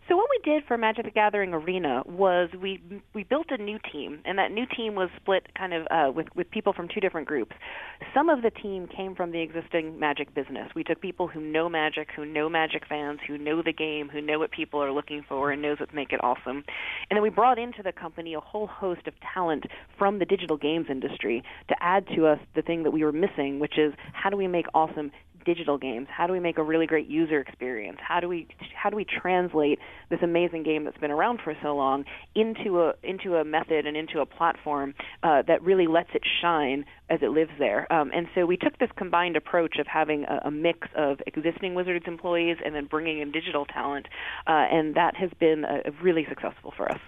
so 0.08 0.16
what 0.16 0.28
we 0.30 0.52
did 0.52 0.64
for 0.66 0.78
Magic 0.78 1.04
the 1.04 1.10
Gathering 1.10 1.52
Arena 1.52 2.02
was 2.06 2.48
we 2.60 2.80
we 3.14 3.24
built 3.24 3.46
a 3.50 3.56
new 3.56 3.78
team, 3.92 4.20
and 4.24 4.38
that 4.38 4.52
new 4.52 4.64
team 4.76 4.94
was 4.94 5.08
split 5.16 5.46
kind 5.56 5.72
of 5.72 5.86
uh, 5.90 6.12
with 6.12 6.26
with 6.34 6.50
people 6.50 6.72
from 6.72 6.88
two 6.88 7.00
different 7.00 7.26
groups. 7.26 7.56
Some 8.14 8.28
of 8.28 8.42
the 8.42 8.50
team 8.50 8.86
came 8.86 9.14
from 9.14 9.32
the 9.32 9.40
existing 9.40 9.98
Magic 9.98 10.34
business. 10.34 10.70
We 10.74 10.84
took 10.84 11.00
people 11.00 11.26
who 11.26 11.40
know 11.40 11.68
Magic, 11.68 12.08
who 12.14 12.24
know 12.24 12.48
Magic 12.48 12.86
fans, 12.88 13.20
who 13.26 13.36
know 13.38 13.62
the 13.62 13.72
game, 13.72 14.08
who 14.08 14.20
know 14.20 14.38
what 14.38 14.50
people 14.50 14.82
are 14.82 14.92
looking 14.92 15.24
for, 15.28 15.50
and 15.50 15.60
knows 15.60 15.80
what 15.80 15.92
make 15.92 16.12
it 16.12 16.22
awesome. 16.22 16.64
And 17.10 17.16
then 17.16 17.22
we 17.22 17.30
brought 17.30 17.58
into 17.58 17.82
the 17.82 17.92
company 17.92 18.34
a 18.34 18.40
whole 18.40 18.66
host 18.66 19.06
of 19.06 19.14
talent 19.34 19.64
from 19.98 20.18
the 20.18 20.24
digital 20.24 20.56
games 20.56 20.86
industry 20.90 21.42
to 21.68 21.74
add 21.80 22.06
to 22.14 22.26
us 22.26 22.38
the 22.54 22.62
thing 22.62 22.82
that 22.84 22.90
we 22.92 23.04
were 23.04 23.12
missing, 23.12 23.58
which 23.58 23.78
is 23.78 23.92
how 24.12 24.30
do 24.30 24.36
we 24.36 24.46
make 24.46 24.66
awesome 24.74 25.10
digital 25.46 25.78
games? 25.78 26.08
How 26.10 26.26
do 26.26 26.32
we 26.32 26.40
make 26.40 26.58
a 26.58 26.62
really 26.62 26.86
great 26.86 27.06
user 27.06 27.40
experience? 27.40 27.98
How 28.06 28.20
do 28.20 28.28
we 28.28 28.48
how 28.74 28.90
do 28.90 28.96
we 28.96 29.06
translate 29.06 29.78
this 30.10 30.18
amazing 30.22 30.64
game 30.64 30.84
that's 30.84 30.98
been 30.98 31.10
around 31.10 31.40
for 31.42 31.54
so 31.62 31.74
long 31.74 32.04
into 32.34 32.82
a 32.82 32.94
into 33.02 33.36
a 33.36 33.44
method 33.44 33.86
and 33.86 33.96
into 33.96 34.20
a 34.20 34.26
platform 34.26 34.94
uh, 35.22 35.42
that 35.46 35.62
really 35.62 35.86
lets 35.86 36.10
it 36.12 36.22
shine 36.42 36.84
as 37.08 37.20
it 37.22 37.30
lives 37.30 37.52
there? 37.58 37.90
Um, 37.90 38.10
and 38.14 38.26
so 38.34 38.44
we 38.44 38.58
took 38.58 38.76
this 38.78 38.90
combined 38.96 39.36
approach 39.36 39.78
of 39.78 39.86
having 39.86 40.24
a, 40.24 40.48
a, 40.48 40.50
mix 40.50 40.88
of 40.96 41.20
existing 41.26 41.74
Wizards 41.74 42.04
employees 42.06 42.56
and 42.64 42.74
then 42.74 42.86
bringing 42.86 43.20
in 43.20 43.30
digital 43.30 43.64
talent, 43.64 44.06
uh, 44.46 44.50
and 44.50 44.96
that 44.96 45.16
has 45.16 45.30
been 45.38 45.64
a, 45.64 45.88
a 45.88 46.02
really 46.02 46.26
successful 46.28 46.74
for 46.76 46.90
us 46.90 47.00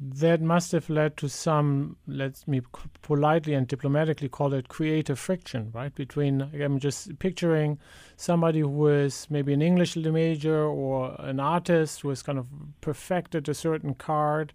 that 0.00 0.40
must 0.40 0.72
have 0.72 0.90
led 0.90 1.16
to 1.18 1.28
some, 1.28 1.96
let 2.06 2.46
me 2.48 2.62
politely 3.02 3.54
and 3.54 3.68
diplomatically 3.68 4.28
call 4.28 4.52
it 4.52 4.68
creative 4.68 5.18
friction, 5.18 5.70
right? 5.72 5.94
Between, 5.94 6.50
I'm 6.60 6.80
just 6.80 7.18
picturing 7.20 7.78
somebody 8.16 8.60
who 8.60 8.88
is 8.88 9.28
maybe 9.30 9.52
an 9.52 9.62
English 9.62 9.96
major 9.96 10.64
or 10.64 11.14
an 11.20 11.38
artist 11.38 12.00
who 12.00 12.08
has 12.08 12.22
kind 12.22 12.38
of 12.38 12.48
perfected 12.80 13.48
a 13.48 13.54
certain 13.54 13.94
card. 13.94 14.52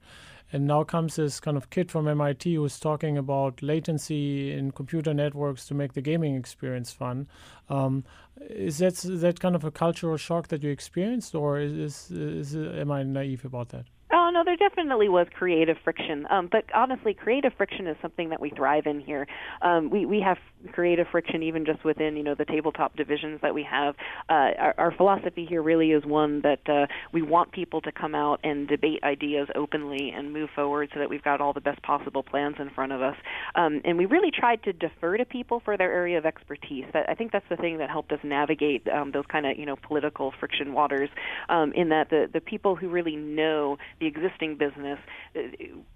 And 0.51 0.65
now 0.65 0.83
comes 0.83 1.15
this 1.15 1.39
kind 1.39 1.57
of 1.57 1.69
kid 1.69 1.91
from 1.91 2.07
MIT 2.07 2.55
who's 2.55 2.79
talking 2.79 3.19
about 3.19 3.61
latency 3.61 4.51
in 4.51 4.71
computer 4.71 5.13
networks 5.13 5.67
to 5.67 5.75
make 5.75 5.93
the 5.93 6.01
gaming 6.01 6.35
experience 6.35 6.91
fun. 6.91 7.27
Um, 7.69 8.03
is 8.49 8.79
that 8.79 8.95
that 8.95 9.39
kind 9.39 9.55
of 9.55 9.63
a 9.63 9.69
cultural 9.69 10.17
shock 10.17 10.47
that 10.47 10.63
you 10.63 10.71
experienced, 10.71 11.35
or 11.35 11.59
is, 11.59 12.09
is, 12.09 12.11
is 12.11 12.55
am 12.55 12.91
I 12.91 13.03
naive 13.03 13.45
about 13.45 13.69
that? 13.69 13.85
Oh 14.11 14.31
no, 14.33 14.43
there 14.43 14.55
definitely 14.55 15.07
was 15.07 15.27
creative 15.37 15.77
friction. 15.83 16.25
Um, 16.31 16.49
but 16.51 16.65
honestly, 16.73 17.13
creative 17.13 17.53
friction 17.55 17.85
is 17.85 17.95
something 18.01 18.29
that 18.29 18.41
we 18.41 18.49
thrive 18.49 18.87
in 18.87 18.99
here. 18.99 19.27
Um, 19.61 19.91
we 19.91 20.07
we 20.07 20.19
have 20.21 20.37
creative 20.71 21.05
friction 21.11 21.43
even 21.43 21.63
just 21.63 21.83
within 21.85 22.17
you 22.17 22.23
know 22.23 22.33
the 22.33 22.45
tabletop 22.45 22.95
divisions 22.95 23.39
that 23.43 23.53
we 23.53 23.63
have. 23.69 23.93
Uh, 24.27 24.51
our, 24.57 24.75
our 24.79 24.91
philosophy 24.97 25.45
here 25.47 25.61
really 25.61 25.91
is 25.91 26.03
one 26.05 26.41
that 26.41 26.67
uh, 26.67 26.87
we 27.13 27.21
want 27.21 27.51
people 27.51 27.81
to 27.81 27.91
come 27.91 28.15
out 28.15 28.39
and 28.43 28.67
debate 28.67 29.03
ideas 29.03 29.47
openly 29.55 30.11
and 30.15 30.33
move 30.33 30.49
forward 30.55 30.89
so 30.91 30.99
that 30.99 31.09
we've 31.09 31.23
got 31.23 31.39
all 31.39 31.53
the 31.53 31.61
best 31.61 31.81
possible 31.83 32.23
plans 32.23 32.55
in 32.57 32.71
front 32.71 32.91
of 32.91 33.03
us. 33.03 33.15
Um, 33.53 33.79
and 33.85 33.95
we 33.95 34.07
really 34.07 34.31
tried 34.31 34.63
to 34.63 34.73
defer 34.73 35.17
to 35.17 35.25
people 35.25 35.61
for 35.63 35.77
their 35.77 35.93
area 35.93 36.17
of 36.17 36.25
expertise. 36.25 36.85
That 36.93 37.07
I 37.07 37.13
think 37.13 37.31
that's 37.31 37.45
the 37.47 37.57
thing 37.57 37.77
that 37.77 37.91
helped 37.91 38.11
us 38.11 38.19
navigate 38.23 38.87
um, 38.87 39.11
those 39.11 39.25
kind 39.31 39.45
of 39.45 39.59
you 39.59 39.67
know 39.67 39.75
political 39.75 40.33
friction 40.39 40.73
waters. 40.73 41.09
Um, 41.47 41.73
in 41.73 41.89
that 41.89 42.09
the 42.09 42.27
the 42.33 42.41
people 42.41 42.75
who 42.75 42.89
really 42.89 43.15
know 43.15 43.77
the 43.99 44.05
existing 44.05 44.55
business, 44.55 44.99
uh, 45.35 45.39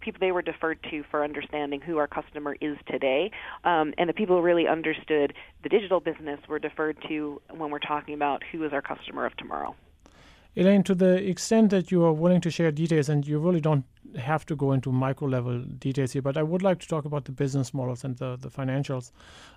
people 0.02 0.20
they 0.20 0.32
were 0.32 0.42
deferred 0.42 0.80
to 0.92 1.04
for 1.10 1.24
understanding 1.24 1.82
who 1.82 1.98
our 1.98 2.08
customer 2.08 2.56
is 2.62 2.78
today, 2.88 3.32
um, 3.64 3.94
and 3.98 4.10
the 4.10 4.14
people 4.14 4.38
who 4.38 4.42
really 4.42 4.68
understood 4.68 5.34
the 5.64 5.70
digital 5.70 6.00
business 6.00 6.40
were 6.48 6.60
deferred 6.60 6.98
to 7.08 7.42
when 7.50 7.72
we're 7.72 7.80
talking 7.80 8.14
about 8.14 8.44
who 8.52 8.64
is 8.64 8.74
our 8.74 8.82
customer 8.82 9.26
of 9.26 9.36
tomorrow. 9.38 9.76
Elaine, 10.56 10.84
to 10.84 10.94
the 10.94 11.16
extent 11.28 11.72
that 11.72 11.90
you 11.90 12.04
are 12.04 12.14
willing 12.14 12.42
to 12.42 12.52
share 12.52 12.72
details, 12.72 13.10
and 13.10 13.26
you 13.26 13.40
really 13.40 13.62
don't 13.62 13.86
have 14.20 14.46
to 14.46 14.56
go 14.56 14.72
into 14.72 14.92
micro 14.92 15.28
level 15.28 15.62
details 15.62 16.12
here, 16.12 16.22
but 16.22 16.38
I 16.38 16.44
would 16.44 16.62
like 16.62 16.80
to 16.80 16.88
talk 16.88 17.06
about 17.06 17.26
the 17.26 17.32
business 17.32 17.74
models 17.74 18.04
and 18.04 18.16
the, 18.18 18.38
the 18.40 18.50
financials. 18.50 19.12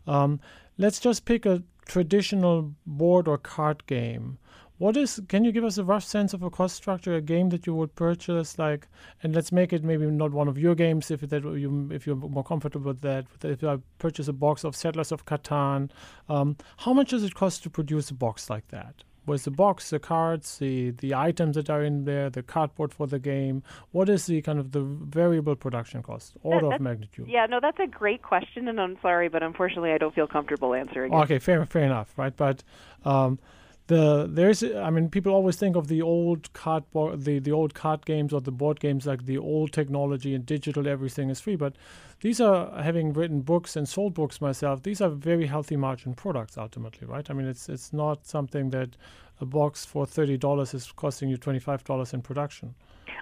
Um, 0.06 0.40
let's 0.78 0.98
just 0.98 1.26
pick 1.26 1.44
a 1.44 1.62
traditional 1.84 2.74
board 2.86 3.28
or 3.28 3.36
card 3.36 3.86
game 3.86 4.38
what 4.78 4.96
is? 4.96 5.20
Can 5.28 5.44
you 5.44 5.52
give 5.52 5.64
us 5.64 5.78
a 5.78 5.84
rough 5.84 6.04
sense 6.04 6.34
of 6.34 6.42
a 6.42 6.50
cost 6.50 6.76
structure, 6.76 7.14
a 7.14 7.20
game 7.20 7.48
that 7.50 7.66
you 7.66 7.74
would 7.74 7.94
purchase, 7.94 8.58
like, 8.58 8.88
and 9.22 9.34
let's 9.34 9.50
make 9.50 9.72
it 9.72 9.82
maybe 9.82 10.06
not 10.06 10.32
one 10.32 10.48
of 10.48 10.58
your 10.58 10.74
games 10.74 11.10
if 11.10 11.20
that 11.20 11.42
you 11.42 11.88
if 11.90 12.06
you're 12.06 12.16
more 12.16 12.44
comfortable 12.44 12.88
with 12.92 13.00
that. 13.00 13.26
If 13.42 13.64
I 13.64 13.78
purchase 13.98 14.28
a 14.28 14.32
box 14.32 14.64
of 14.64 14.76
Settlers 14.76 15.12
of 15.12 15.24
Catan, 15.24 15.90
um, 16.28 16.56
how 16.78 16.92
much 16.92 17.10
does 17.10 17.24
it 17.24 17.34
cost 17.34 17.62
to 17.62 17.70
produce 17.70 18.10
a 18.10 18.14
box 18.14 18.50
like 18.50 18.68
that? 18.68 19.04
Was 19.24 19.42
the 19.42 19.50
box, 19.50 19.90
the 19.90 19.98
cards, 19.98 20.58
the 20.58 20.90
the 20.90 21.14
items 21.14 21.56
that 21.56 21.68
are 21.70 21.82
in 21.82 22.04
there, 22.04 22.30
the 22.30 22.42
cardboard 22.42 22.92
for 22.92 23.06
the 23.06 23.18
game? 23.18 23.62
What 23.90 24.08
is 24.08 24.26
the 24.26 24.40
kind 24.42 24.58
of 24.58 24.72
the 24.72 24.82
variable 24.82 25.56
production 25.56 26.02
cost, 26.02 26.36
order 26.42 26.68
that, 26.68 26.76
of 26.76 26.80
magnitude? 26.82 27.28
Yeah, 27.28 27.46
no, 27.46 27.58
that's 27.60 27.80
a 27.80 27.88
great 27.88 28.22
question, 28.22 28.68
and 28.68 28.80
I'm 28.80 28.98
sorry, 29.00 29.28
but 29.28 29.42
unfortunately, 29.42 29.92
I 29.92 29.98
don't 29.98 30.14
feel 30.14 30.28
comfortable 30.28 30.74
answering. 30.74 31.12
Okay, 31.12 31.38
fair, 31.40 31.64
fair 31.64 31.82
enough, 31.82 32.12
right? 32.16 32.36
But 32.36 32.62
um, 33.04 33.40
the 33.86 34.26
there's 34.28 34.62
I 34.64 34.90
mean 34.90 35.08
people 35.10 35.32
always 35.32 35.56
think 35.56 35.76
of 35.76 35.88
the 35.88 36.02
old 36.02 36.52
cardboard 36.52 37.24
the 37.24 37.38
the 37.38 37.52
old 37.52 37.74
card 37.74 38.04
games 38.04 38.32
or 38.32 38.40
the 38.40 38.50
board 38.50 38.80
games 38.80 39.06
like 39.06 39.26
the 39.26 39.38
old 39.38 39.72
technology 39.72 40.34
and 40.34 40.44
digital 40.44 40.88
everything 40.88 41.30
is 41.30 41.40
free. 41.40 41.56
But 41.56 41.76
these 42.20 42.40
are 42.40 42.82
having 42.82 43.12
written 43.12 43.42
books 43.42 43.76
and 43.76 43.88
sold 43.88 44.14
books 44.14 44.40
myself 44.40 44.82
these 44.82 45.00
are 45.00 45.08
very 45.10 45.46
healthy 45.46 45.76
margin 45.76 46.14
products 46.14 46.58
ultimately 46.58 47.06
right? 47.06 47.28
I 47.30 47.34
mean 47.34 47.46
it's 47.46 47.68
it's 47.68 47.92
not 47.92 48.26
something 48.26 48.70
that 48.70 48.96
a 49.40 49.44
box 49.44 49.84
for 49.84 50.06
$30 50.06 50.74
is 50.74 50.90
costing 50.92 51.28
you 51.28 51.36
$25 51.36 52.14
in 52.14 52.22
production 52.22 52.74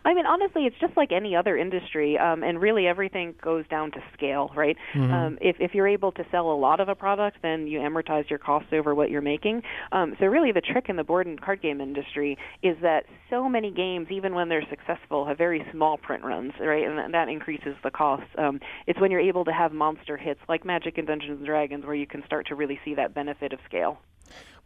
I 0.05 0.15
mean, 0.15 0.27
honestly, 0.27 0.67
it's 0.67 0.77
just 0.81 0.97
like 0.97 1.13
any 1.13 1.35
other 1.37 1.57
industry, 1.57 2.19
um, 2.19 2.43
and 2.43 2.61
really 2.61 2.87
everything 2.87 3.35
goes 3.43 3.67
down 3.69 3.91
to 3.93 4.03
scale, 4.15 4.51
right? 4.55 4.77
Mm-hmm. 4.95 5.13
Um, 5.13 5.39
if 5.41 5.57
if 5.61 5.75
you're 5.75 5.89
able 5.89 6.13
to 6.13 6.25
sell 6.31 6.51
a 6.51 6.59
lot 6.59 6.81
of 6.81 6.89
a 6.89 6.95
product, 6.95 7.39
then 7.43 7.67
you 7.67 7.79
amortize 7.79 8.29
your 8.31 8.39
costs 8.39 8.69
over 8.73 8.95
what 8.95 9.11
you're 9.11 9.23
making. 9.23 9.63
Um, 9.93 10.15
so 10.19 10.27
really, 10.27 10.53
the 10.53 10.61
trick 10.61 10.87
in 10.89 10.97
the 10.97 11.05
board 11.05 11.27
and 11.27 11.41
card 11.41 11.63
game 11.63 11.81
industry 11.81 12.39
is 12.63 12.77
that 12.83 13.05
so 13.31 13.49
many 13.49 13.71
games, 13.71 14.09
even 14.11 14.35
when 14.35 14.49
they're 14.49 14.67
successful, 14.69 15.27
have 15.27 15.39
very 15.39 15.65
small 15.73 15.97
print 15.97 16.25
runs, 16.25 16.53
right? 16.61 16.85
And 16.85 17.15
that 17.15 17.29
increases 17.29 17.75
the 17.83 17.91
costs. 17.91 18.29
Um, 18.39 18.61
it's 18.87 19.01
when 19.01 19.11
you're 19.11 19.21
able 19.21 19.45
to 19.45 19.53
have 19.53 19.73
monster 19.73 20.17
hits 20.17 20.41
like 20.49 20.65
Magic 20.65 20.99
and 20.99 21.07
Dungeons 21.07 21.39
and 21.39 21.47
Dragons 21.47 21.85
where 21.85 21.95
you 21.95 22.07
can 22.07 22.25
start 22.27 22.47
to 22.49 22.55
really 22.55 22.79
see 22.85 22.95
that 22.95 23.15
benefit 23.15 23.53
of 23.53 23.59
scale. 23.67 23.99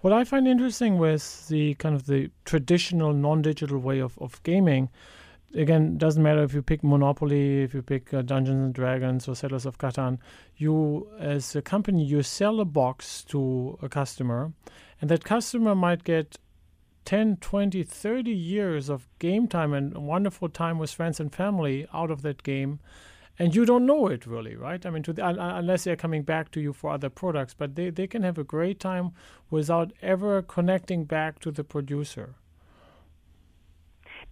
What 0.00 0.12
I 0.12 0.24
find 0.24 0.46
interesting 0.46 0.98
with 0.98 1.48
the 1.48 1.74
kind 1.74 1.94
of 1.94 2.06
the 2.06 2.30
traditional 2.44 3.12
non-digital 3.12 3.78
way 3.78 3.98
of, 4.00 4.16
of 4.18 4.42
gaming 4.42 4.90
again, 5.54 5.96
doesn't 5.98 6.22
matter 6.22 6.42
if 6.42 6.54
you 6.54 6.62
pick 6.62 6.84
Monopoly, 6.84 7.62
if 7.62 7.74
you 7.74 7.82
pick 7.82 8.12
uh, 8.12 8.22
Dungeons 8.22 8.62
and 8.62 8.74
Dragons 8.74 9.28
or 9.28 9.34
Settlers 9.34 9.66
of 9.66 9.78
Catan. 9.78 10.18
You, 10.56 11.08
as 11.18 11.54
a 11.56 11.62
company, 11.62 12.04
you 12.04 12.22
sell 12.22 12.60
a 12.60 12.64
box 12.64 13.22
to 13.24 13.78
a 13.82 13.88
customer, 13.88 14.52
and 15.00 15.10
that 15.10 15.24
customer 15.24 15.74
might 15.74 16.04
get 16.04 16.38
10, 17.04 17.38
20, 17.38 17.82
30 17.82 18.30
years 18.30 18.88
of 18.88 19.08
game 19.18 19.48
time 19.48 19.72
and 19.72 19.96
wonderful 19.96 20.48
time 20.48 20.78
with 20.78 20.90
friends 20.90 21.18
and 21.20 21.34
family 21.34 21.86
out 21.94 22.10
of 22.10 22.22
that 22.22 22.42
game. 22.42 22.80
And 23.38 23.54
you 23.54 23.64
don't 23.64 23.86
know 23.86 24.08
it 24.08 24.26
really, 24.26 24.56
right? 24.56 24.84
I 24.84 24.90
mean, 24.90 25.04
the, 25.04 25.24
unless 25.24 25.84
they're 25.84 25.96
coming 25.96 26.22
back 26.22 26.50
to 26.52 26.60
you 26.60 26.72
for 26.72 26.90
other 26.90 27.08
products, 27.08 27.54
but 27.54 27.76
they, 27.76 27.90
they 27.90 28.08
can 28.08 28.24
have 28.24 28.36
a 28.36 28.44
great 28.44 28.80
time 28.80 29.12
without 29.48 29.92
ever 30.02 30.42
connecting 30.42 31.04
back 31.04 31.38
to 31.40 31.52
the 31.52 31.62
producer. 31.62 32.34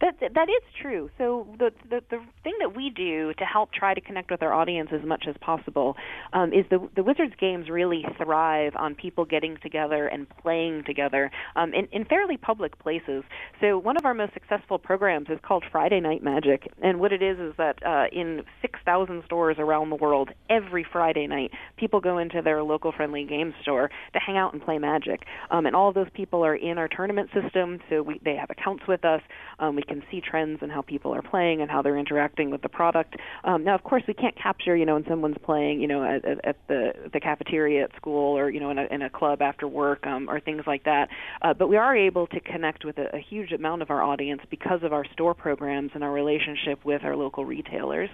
That 0.00 0.16
that 0.20 0.48
is 0.50 0.62
true. 0.82 1.08
So 1.16 1.46
the, 1.58 1.70
the 1.88 2.02
the 2.10 2.18
thing 2.44 2.52
that 2.60 2.76
we 2.76 2.90
do 2.90 3.32
to 3.38 3.44
help 3.44 3.72
try 3.72 3.94
to 3.94 4.00
connect 4.00 4.30
with 4.30 4.42
our 4.42 4.52
audience 4.52 4.90
as 4.92 5.02
much 5.06 5.24
as 5.26 5.34
possible 5.40 5.96
um, 6.34 6.52
is 6.52 6.66
the 6.68 6.86
the 6.94 7.02
Wizards 7.02 7.32
games 7.40 7.70
really 7.70 8.04
thrive 8.22 8.74
on 8.76 8.94
people 8.94 9.24
getting 9.24 9.56
together 9.62 10.06
and 10.06 10.26
playing 10.42 10.84
together 10.84 11.30
um, 11.56 11.72
in 11.72 11.88
in 11.92 12.04
fairly 12.04 12.36
public 12.36 12.78
places. 12.78 13.24
So 13.62 13.78
one 13.78 13.96
of 13.96 14.04
our 14.04 14.12
most 14.12 14.34
successful 14.34 14.78
programs 14.78 15.28
is 15.30 15.38
called 15.42 15.64
Friday 15.72 16.00
Night 16.00 16.22
Magic, 16.22 16.70
and 16.82 17.00
what 17.00 17.14
it 17.14 17.22
is 17.22 17.38
is 17.38 17.54
that 17.56 17.78
uh, 17.86 18.04
in 18.12 18.42
6,000 18.60 19.22
stores 19.24 19.56
around 19.58 19.88
the 19.88 19.96
world, 19.96 20.28
every 20.50 20.84
Friday 20.92 21.26
night, 21.26 21.52
people 21.78 22.00
go 22.00 22.18
into 22.18 22.42
their 22.42 22.62
local 22.62 22.92
friendly 22.92 23.24
game 23.24 23.54
store 23.62 23.88
to 24.12 24.18
hang 24.18 24.36
out 24.36 24.52
and 24.52 24.62
play 24.62 24.76
Magic, 24.76 25.22
um, 25.50 25.64
and 25.64 25.74
all 25.74 25.88
of 25.88 25.94
those 25.94 26.10
people 26.12 26.44
are 26.44 26.54
in 26.54 26.76
our 26.76 26.86
tournament 26.86 27.30
system. 27.32 27.78
So 27.88 28.02
we 28.02 28.20
they 28.22 28.36
have 28.36 28.50
accounts 28.50 28.82
with 28.86 29.02
us. 29.02 29.22
Um, 29.58 29.74
we 29.74 29.85
can 29.86 30.02
see 30.10 30.20
trends 30.20 30.58
and 30.62 30.70
how 30.70 30.82
people 30.82 31.14
are 31.14 31.22
playing 31.22 31.62
and 31.62 31.70
how 31.70 31.82
they're 31.82 31.98
interacting 31.98 32.50
with 32.50 32.62
the 32.62 32.68
product. 32.68 33.16
Um, 33.44 33.64
now, 33.64 33.74
of 33.74 33.84
course, 33.84 34.02
we 34.06 34.14
can't 34.14 34.36
capture, 34.36 34.76
you 34.76 34.84
know, 34.84 34.94
when 34.94 35.06
someone's 35.06 35.38
playing, 35.42 35.80
you 35.80 35.88
know, 35.88 36.04
at, 36.04 36.24
at 36.44 36.56
the 36.68 36.92
the 37.12 37.20
cafeteria 37.20 37.84
at 37.84 37.96
school 37.96 38.36
or 38.36 38.50
you 38.50 38.60
know 38.60 38.70
in 38.70 38.78
a, 38.78 38.86
in 38.90 39.02
a 39.02 39.10
club 39.10 39.40
after 39.42 39.66
work 39.66 40.06
um, 40.06 40.28
or 40.28 40.40
things 40.40 40.62
like 40.66 40.84
that. 40.84 41.08
Uh, 41.42 41.54
but 41.54 41.68
we 41.68 41.76
are 41.76 41.96
able 41.96 42.26
to 42.28 42.40
connect 42.40 42.84
with 42.84 42.98
a, 42.98 43.14
a 43.14 43.18
huge 43.18 43.52
amount 43.52 43.82
of 43.82 43.90
our 43.90 44.02
audience 44.02 44.42
because 44.50 44.82
of 44.82 44.92
our 44.92 45.04
store 45.12 45.34
programs 45.34 45.90
and 45.94 46.04
our 46.04 46.12
relationship 46.12 46.84
with 46.84 47.04
our 47.04 47.16
local 47.16 47.44
retailers. 47.44 48.10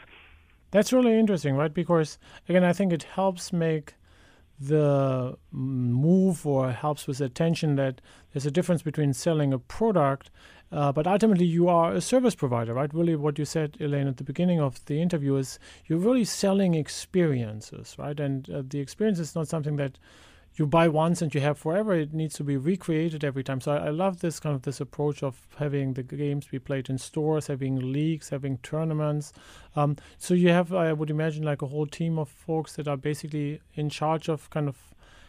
That's 0.70 0.92
really 0.92 1.18
interesting, 1.18 1.54
right? 1.54 1.72
Because 1.72 2.18
again, 2.48 2.64
I 2.64 2.72
think 2.72 2.92
it 2.92 3.02
helps 3.02 3.52
make 3.52 3.94
the 4.58 5.36
move 5.50 6.46
or 6.46 6.70
helps 6.70 7.06
with 7.06 7.20
attention 7.20 7.76
that 7.76 8.00
there's 8.32 8.46
a 8.46 8.50
difference 8.50 8.82
between 8.82 9.12
selling 9.12 9.52
a 9.52 9.58
product, 9.58 10.30
uh, 10.72 10.90
but 10.90 11.06
ultimately 11.06 11.44
you 11.44 11.68
are 11.68 11.92
a 11.92 12.00
service 12.00 12.34
provider, 12.34 12.72
right? 12.72 12.92
Really, 12.94 13.14
what 13.14 13.38
you 13.38 13.44
said, 13.44 13.76
Elaine, 13.78 14.08
at 14.08 14.16
the 14.16 14.24
beginning 14.24 14.60
of 14.60 14.84
the 14.86 15.00
interview 15.00 15.36
is 15.36 15.58
you're 15.86 15.98
really 15.98 16.24
selling 16.24 16.74
experiences, 16.74 17.94
right? 17.98 18.18
And 18.18 18.48
uh, 18.48 18.62
the 18.66 18.80
experience 18.80 19.18
is 19.18 19.34
not 19.34 19.48
something 19.48 19.76
that 19.76 19.98
you 20.54 20.66
buy 20.66 20.88
once 20.88 21.22
and 21.22 21.34
you 21.34 21.40
have 21.40 21.58
forever. 21.58 21.94
It 21.94 22.12
needs 22.12 22.34
to 22.34 22.44
be 22.44 22.56
recreated 22.56 23.24
every 23.24 23.42
time. 23.42 23.60
So 23.60 23.72
I, 23.72 23.86
I, 23.86 23.90
love 23.90 24.20
this 24.20 24.38
kind 24.38 24.54
of 24.54 24.62
this 24.62 24.80
approach 24.80 25.22
of 25.22 25.46
having 25.56 25.94
the 25.94 26.02
games 26.02 26.46
be 26.46 26.58
played 26.58 26.90
in 26.90 26.98
stores, 26.98 27.46
having 27.46 27.92
leagues, 27.92 28.28
having 28.28 28.58
tournaments. 28.58 29.32
Um, 29.76 29.96
so 30.18 30.34
you 30.34 30.50
have, 30.50 30.72
I 30.74 30.92
would 30.92 31.10
imagine, 31.10 31.44
like 31.44 31.62
a 31.62 31.66
whole 31.66 31.86
team 31.86 32.18
of 32.18 32.28
folks 32.28 32.76
that 32.76 32.86
are 32.86 32.98
basically 32.98 33.60
in 33.74 33.88
charge 33.88 34.28
of 34.28 34.50
kind 34.50 34.68
of 34.68 34.76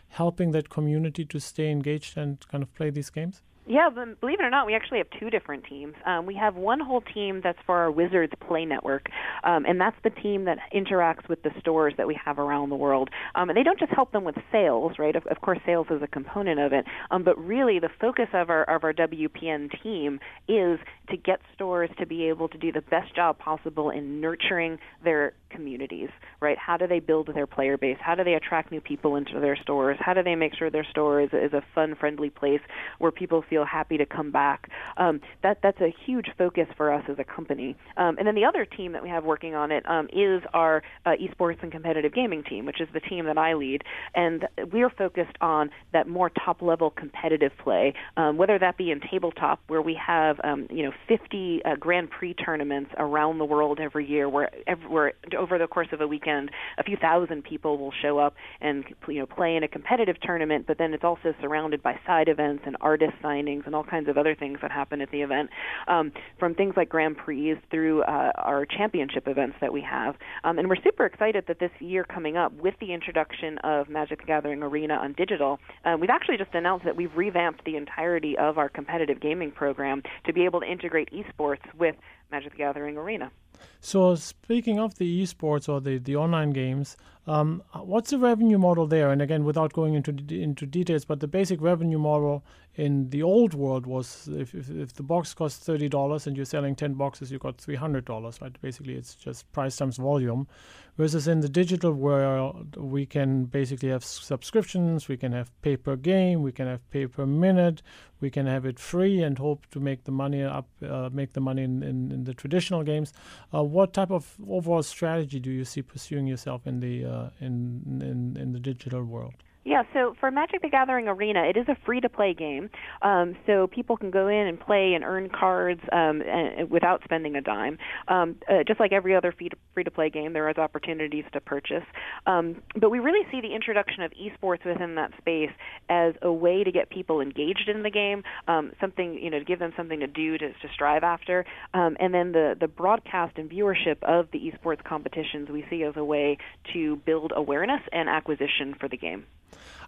helping 0.09 0.51
that 0.51 0.69
community 0.69 1.25
to 1.25 1.39
stay 1.39 1.71
engaged 1.71 2.17
and 2.17 2.45
kind 2.49 2.61
of 2.61 2.73
play 2.73 2.89
these 2.89 3.09
games. 3.09 3.41
Yeah, 3.65 3.89
but 3.93 4.19
believe 4.19 4.39
it 4.41 4.43
or 4.43 4.49
not, 4.49 4.65
we 4.65 4.75
actually 4.75 4.97
have 4.97 5.07
two 5.19 5.29
different 5.29 5.63
teams. 5.63 5.93
Um, 6.05 6.25
we 6.25 6.35
have 6.35 6.55
one 6.55 6.81
whole 6.81 6.99
team 6.99 7.39
that's 7.41 7.57
for 7.65 7.77
our 7.77 7.89
Wizards 7.89 8.33
Play 8.45 8.65
Network, 8.65 9.07
um, 9.45 9.65
and 9.65 9.79
that's 9.79 9.95
the 10.03 10.09
team 10.09 10.43
that 10.45 10.57
interacts 10.75 11.29
with 11.29 11.41
the 11.43 11.51
stores 11.59 11.93
that 11.97 12.05
we 12.05 12.19
have 12.25 12.39
around 12.39 12.69
the 12.71 12.75
world. 12.75 13.09
Um, 13.35 13.49
and 13.49 13.57
they 13.57 13.63
don't 13.63 13.79
just 13.79 13.93
help 13.93 14.11
them 14.11 14.25
with 14.25 14.35
sales, 14.51 14.93
right? 14.99 15.15
Of, 15.15 15.25
of 15.27 15.39
course, 15.39 15.59
sales 15.65 15.87
is 15.91 16.01
a 16.01 16.07
component 16.07 16.59
of 16.59 16.73
it, 16.73 16.85
um, 17.09 17.23
but 17.23 17.37
really 17.37 17.79
the 17.79 17.89
focus 18.01 18.27
of 18.33 18.49
our 18.49 18.63
of 18.65 18.83
our 18.83 18.93
WPN 18.93 19.69
team 19.81 20.19
is 20.49 20.77
to 21.09 21.17
get 21.17 21.39
stores 21.53 21.89
to 21.99 22.05
be 22.05 22.25
able 22.29 22.47
to 22.49 22.57
do 22.57 22.71
the 22.71 22.81
best 22.81 23.15
job 23.15 23.37
possible 23.37 23.89
in 23.89 24.21
nurturing 24.21 24.79
their 25.03 25.33
communities, 25.49 26.09
right? 26.39 26.57
How 26.57 26.77
do 26.77 26.87
they 26.87 26.99
build 26.99 27.29
their 27.33 27.45
player 27.45 27.77
base? 27.77 27.97
How 27.99 28.15
do 28.15 28.23
they 28.23 28.33
attract 28.33 28.71
new 28.71 28.81
people 28.81 29.15
into 29.15 29.39
their 29.39 29.55
stores? 29.55 29.97
How 29.99 30.13
do 30.13 30.23
they 30.23 30.35
make 30.35 30.55
sure 30.55 30.69
their 30.69 30.87
store 30.89 31.21
is, 31.21 31.29
is 31.33 31.53
a 31.53 31.61
fun, 31.75 31.95
friendly 31.99 32.29
place 32.29 32.61
where 32.97 33.11
people 33.11 33.43
feel 33.47 33.65
happy 33.65 33.97
to 33.97 34.05
come 34.05 34.31
back? 34.31 34.69
Um, 34.97 35.21
that 35.43 35.59
that's 35.61 35.79
a 35.81 35.93
huge 36.05 36.27
focus 36.37 36.67
for 36.75 36.91
us 36.91 37.03
as 37.09 37.17
a 37.19 37.23
company. 37.23 37.75
Um, 37.97 38.17
and 38.17 38.27
then 38.27 38.35
the 38.35 38.45
other 38.45 38.65
team 38.65 38.93
that 38.93 39.03
we 39.03 39.09
have 39.09 39.23
working 39.23 39.55
on 39.55 39.71
it 39.71 39.87
um, 39.87 40.07
is 40.11 40.41
our 40.53 40.81
uh, 41.05 41.11
esports 41.11 41.61
and 41.61 41.71
competitive 41.71 42.13
gaming 42.13 42.43
team, 42.43 42.65
which 42.65 42.81
is 42.81 42.87
the 42.93 42.99
team 42.99 43.25
that 43.25 43.37
I 43.37 43.53
lead, 43.53 43.83
and 44.15 44.47
we 44.71 44.83
are 44.83 44.89
focused 44.89 45.37
on 45.41 45.69
that 45.91 46.07
more 46.07 46.29
top-level 46.29 46.91
competitive 46.91 47.51
play, 47.63 47.93
um, 48.17 48.37
whether 48.37 48.57
that 48.57 48.77
be 48.77 48.91
in 48.91 48.99
tabletop, 48.99 49.59
where 49.67 49.81
we 49.81 49.93
have 49.95 50.39
um, 50.43 50.67
you 50.69 50.83
know 50.83 50.92
50 51.07 51.61
uh, 51.63 51.75
Grand 51.75 52.09
Prix 52.09 52.33
tournaments 52.33 52.91
around 52.97 53.37
the 53.37 53.45
world 53.45 53.79
every 53.79 54.07
year, 54.07 54.27
where, 54.27 54.49
every, 54.67 54.87
where 54.87 55.13
over 55.37 55.57
the 55.57 55.67
course 55.67 55.89
of 55.91 56.01
a 56.01 56.07
weekend, 56.07 56.49
a 56.77 56.83
few 56.83 56.97
thousand 56.97 57.43
people 57.43 57.77
will 57.77 57.93
show 58.01 58.17
up 58.17 58.35
and 58.61 58.83
you 59.07 59.19
know 59.19 59.25
play 59.25 59.55
in 59.55 59.63
a 59.63 59.67
competitive 59.67 60.15
tournament. 60.21 60.65
But 60.67 60.77
then 60.77 60.93
it's 60.93 61.03
also 61.03 61.33
surrounded 61.41 61.83
by 61.83 61.99
side 62.05 62.27
events 62.27 62.63
and 62.65 62.75
artist 62.81 63.13
signings 63.23 63.65
and 63.65 63.75
all 63.75 63.83
kinds 63.83 64.09
of 64.09 64.17
other 64.17 64.35
things 64.35 64.59
that 64.61 64.71
happen 64.71 65.01
at 65.01 65.11
the 65.11 65.21
event, 65.21 65.49
um, 65.87 66.11
from 66.39 66.55
things 66.55 66.73
like 66.75 66.89
Grand 66.89 67.17
Prix 67.17 67.55
through 67.69 68.01
uh, 68.03 68.31
our 68.37 68.65
championship 68.65 69.27
events 69.27 69.57
that 69.61 69.71
we 69.71 69.81
have. 69.81 70.15
Um, 70.43 70.57
and 70.57 70.69
we're 70.69 70.81
super 70.83 71.05
excited 71.05 71.45
that 71.47 71.59
this 71.59 71.71
year 71.79 72.03
coming 72.03 72.37
up, 72.37 72.53
with 72.53 72.75
the 72.79 72.93
introduction 72.93 73.57
of 73.59 73.89
Magic 73.89 74.23
the 74.23 74.27
Gathering 74.27 74.63
Arena 74.63 74.95
on 74.95 75.13
digital, 75.13 75.59
um, 75.85 75.99
we've 75.99 76.09
actually 76.09 76.37
just 76.37 76.53
announced 76.53 76.85
that 76.85 76.95
we've 76.95 77.15
revamped 77.15 77.63
the 77.65 77.75
entirety 77.75 78.37
of 78.37 78.57
our 78.57 78.69
competitive 78.69 79.19
gaming 79.19 79.51
program 79.51 80.01
to 80.25 80.33
be 80.33 80.45
able 80.45 80.61
to 80.61 80.65
integrate 80.83 81.09
esports 81.11 81.61
with 81.77 81.95
Magic 82.31 82.51
the 82.51 82.57
Gathering 82.57 82.97
Arena. 82.97 83.31
So 83.79 84.15
speaking 84.15 84.79
of 84.79 84.95
the 84.95 85.23
esports 85.23 85.69
or 85.69 85.79
the, 85.79 85.97
the 85.97 86.15
online 86.17 86.51
games, 86.51 86.97
um, 87.27 87.63
what's 87.73 88.09
the 88.09 88.17
revenue 88.17 88.57
model 88.57 88.87
there? 88.87 89.11
And 89.11 89.21
again, 89.21 89.43
without 89.43 89.73
going 89.73 89.93
into 89.93 90.11
into 90.33 90.65
details, 90.65 91.05
but 91.05 91.19
the 91.19 91.27
basic 91.27 91.61
revenue 91.61 91.99
model 91.99 92.43
in 92.75 93.09
the 93.09 93.21
old 93.21 93.53
world 93.53 93.85
was 93.85 94.27
if, 94.31 94.53
if, 94.55 94.69
if 94.69 94.93
the 94.93 95.03
box 95.03 95.33
costs 95.33 95.63
thirty 95.63 95.87
dollars 95.87 96.27
and 96.27 96.35
you're 96.35 96.45
selling 96.45 96.75
ten 96.75 96.93
boxes, 96.95 97.31
you 97.31 97.39
got 97.39 97.57
three 97.57 97.75
hundred 97.75 98.05
dollars, 98.05 98.41
right? 98.41 98.59
Basically, 98.61 98.95
it's 98.95 99.15
just 99.15 99.51
price 99.51 99.77
times 99.77 99.97
volume. 99.97 100.47
Versus 100.95 101.27
in 101.27 101.39
the 101.39 101.49
digital 101.49 101.91
world, 101.91 102.75
we 102.77 103.07
can 103.07 103.45
basically 103.45 103.89
have 103.89 104.03
subscriptions, 104.03 105.07
we 105.07 105.17
can 105.17 105.31
have 105.31 105.49
pay 105.63 105.75
per 105.75 105.95
game, 105.95 106.43
we 106.43 106.51
can 106.51 106.67
have 106.67 106.87
pay 106.91 107.07
per 107.07 107.25
minute, 107.25 107.81
we 108.21 108.29
can 108.29 108.45
have 108.45 108.63
it 108.63 108.77
free 108.79 109.23
and 109.23 109.39
hope 109.39 109.65
to 109.71 109.79
make 109.79 110.03
the 110.03 110.11
money 110.11 110.43
up, 110.43 110.67
uh, 110.87 111.09
make 111.11 111.33
the 111.33 111.39
money 111.39 111.63
in, 111.63 111.81
in, 111.81 112.11
in 112.11 112.23
the 112.25 112.33
traditional 112.35 112.83
games. 112.83 113.11
Uh, 113.51 113.63
what 113.63 113.91
type 113.91 114.11
of 114.11 114.35
overall 114.47 114.83
strategy 114.83 115.39
do 115.39 115.49
you 115.49 115.65
see 115.65 115.81
pursuing 115.81 116.27
yourself 116.27 116.67
in 116.67 116.79
the 116.79 117.05
uh, 117.05 117.12
Uh, 117.13 117.29
in, 117.39 118.01
in 118.01 118.37
in 118.41 118.53
the 118.53 118.59
digital 118.59 119.03
world? 119.03 119.35
Yeah, 119.65 119.83
so 119.93 120.13
for 120.19 120.29
Magic 120.29 120.61
the 120.61 120.67
Gathering 120.67 121.07
Arena, 121.07 121.43
it 121.43 121.55
is 121.55 121.69
a 121.69 121.77
free 121.85 122.01
to 122.01 122.09
play 122.09 122.33
game. 122.33 122.69
Um, 123.01 123.37
so 123.47 123.67
people 123.67 123.95
can 123.95 124.11
go 124.11 124.27
in 124.27 124.47
and 124.47 124.59
play 124.59 124.93
and 124.93 125.05
earn 125.05 125.29
cards 125.29 125.79
um, 125.93 126.21
and, 126.21 126.69
without 126.69 127.01
spending 127.05 127.37
a 127.37 127.41
dime. 127.41 127.77
Um, 128.09 128.35
uh, 128.49 128.63
just 128.67 128.81
like 128.81 128.91
every 128.91 129.15
other 129.15 129.33
free 129.33 129.83
to 129.83 129.91
play 129.91 130.09
game, 130.09 130.33
there 130.33 130.49
is 130.49 130.57
opportunities 130.57 131.23
to 131.31 131.39
purchase. 131.39 131.85
Um, 132.25 132.61
but 132.75 132.89
we 132.89 132.99
really 132.99 133.25
see 133.31 133.39
the 133.39 133.55
introduction 133.55 134.03
of 134.03 134.11
esports 134.11 134.65
within 134.65 134.95
that 134.95 135.11
space 135.17 135.51
as 135.87 136.13
a 136.21 136.31
way 136.31 136.65
to 136.65 136.71
get 136.71 136.89
people 136.89 137.21
engaged 137.21 137.69
in 137.69 137.83
the 137.83 137.89
game, 137.89 138.23
um, 138.49 138.73
something, 138.81 139.13
you 139.13 139.29
know, 139.29 139.39
to 139.39 139.45
give 139.45 139.59
them 139.59 139.71
something 139.77 140.01
to 140.01 140.07
do 140.07 140.37
to, 140.37 140.49
to 140.49 140.67
strive 140.73 141.03
after. 141.03 141.45
Um, 141.73 141.95
and 142.01 142.13
then 142.13 142.33
the, 142.33 142.57
the 142.59 142.67
broadcast 142.67 143.37
and 143.37 143.49
viewership 143.49 144.03
of 144.03 144.27
the 144.31 144.51
esports 144.51 144.83
competitions 144.83 145.49
we 145.49 145.65
see 145.69 145.83
as 145.83 145.95
a 145.95 146.03
way 146.03 146.37
to 146.73 146.97
build 146.97 147.31
awareness 147.33 147.81
and 147.93 148.09
acquisition 148.09 148.75
for 148.77 148.89
the 148.89 148.97
game. 148.97 149.25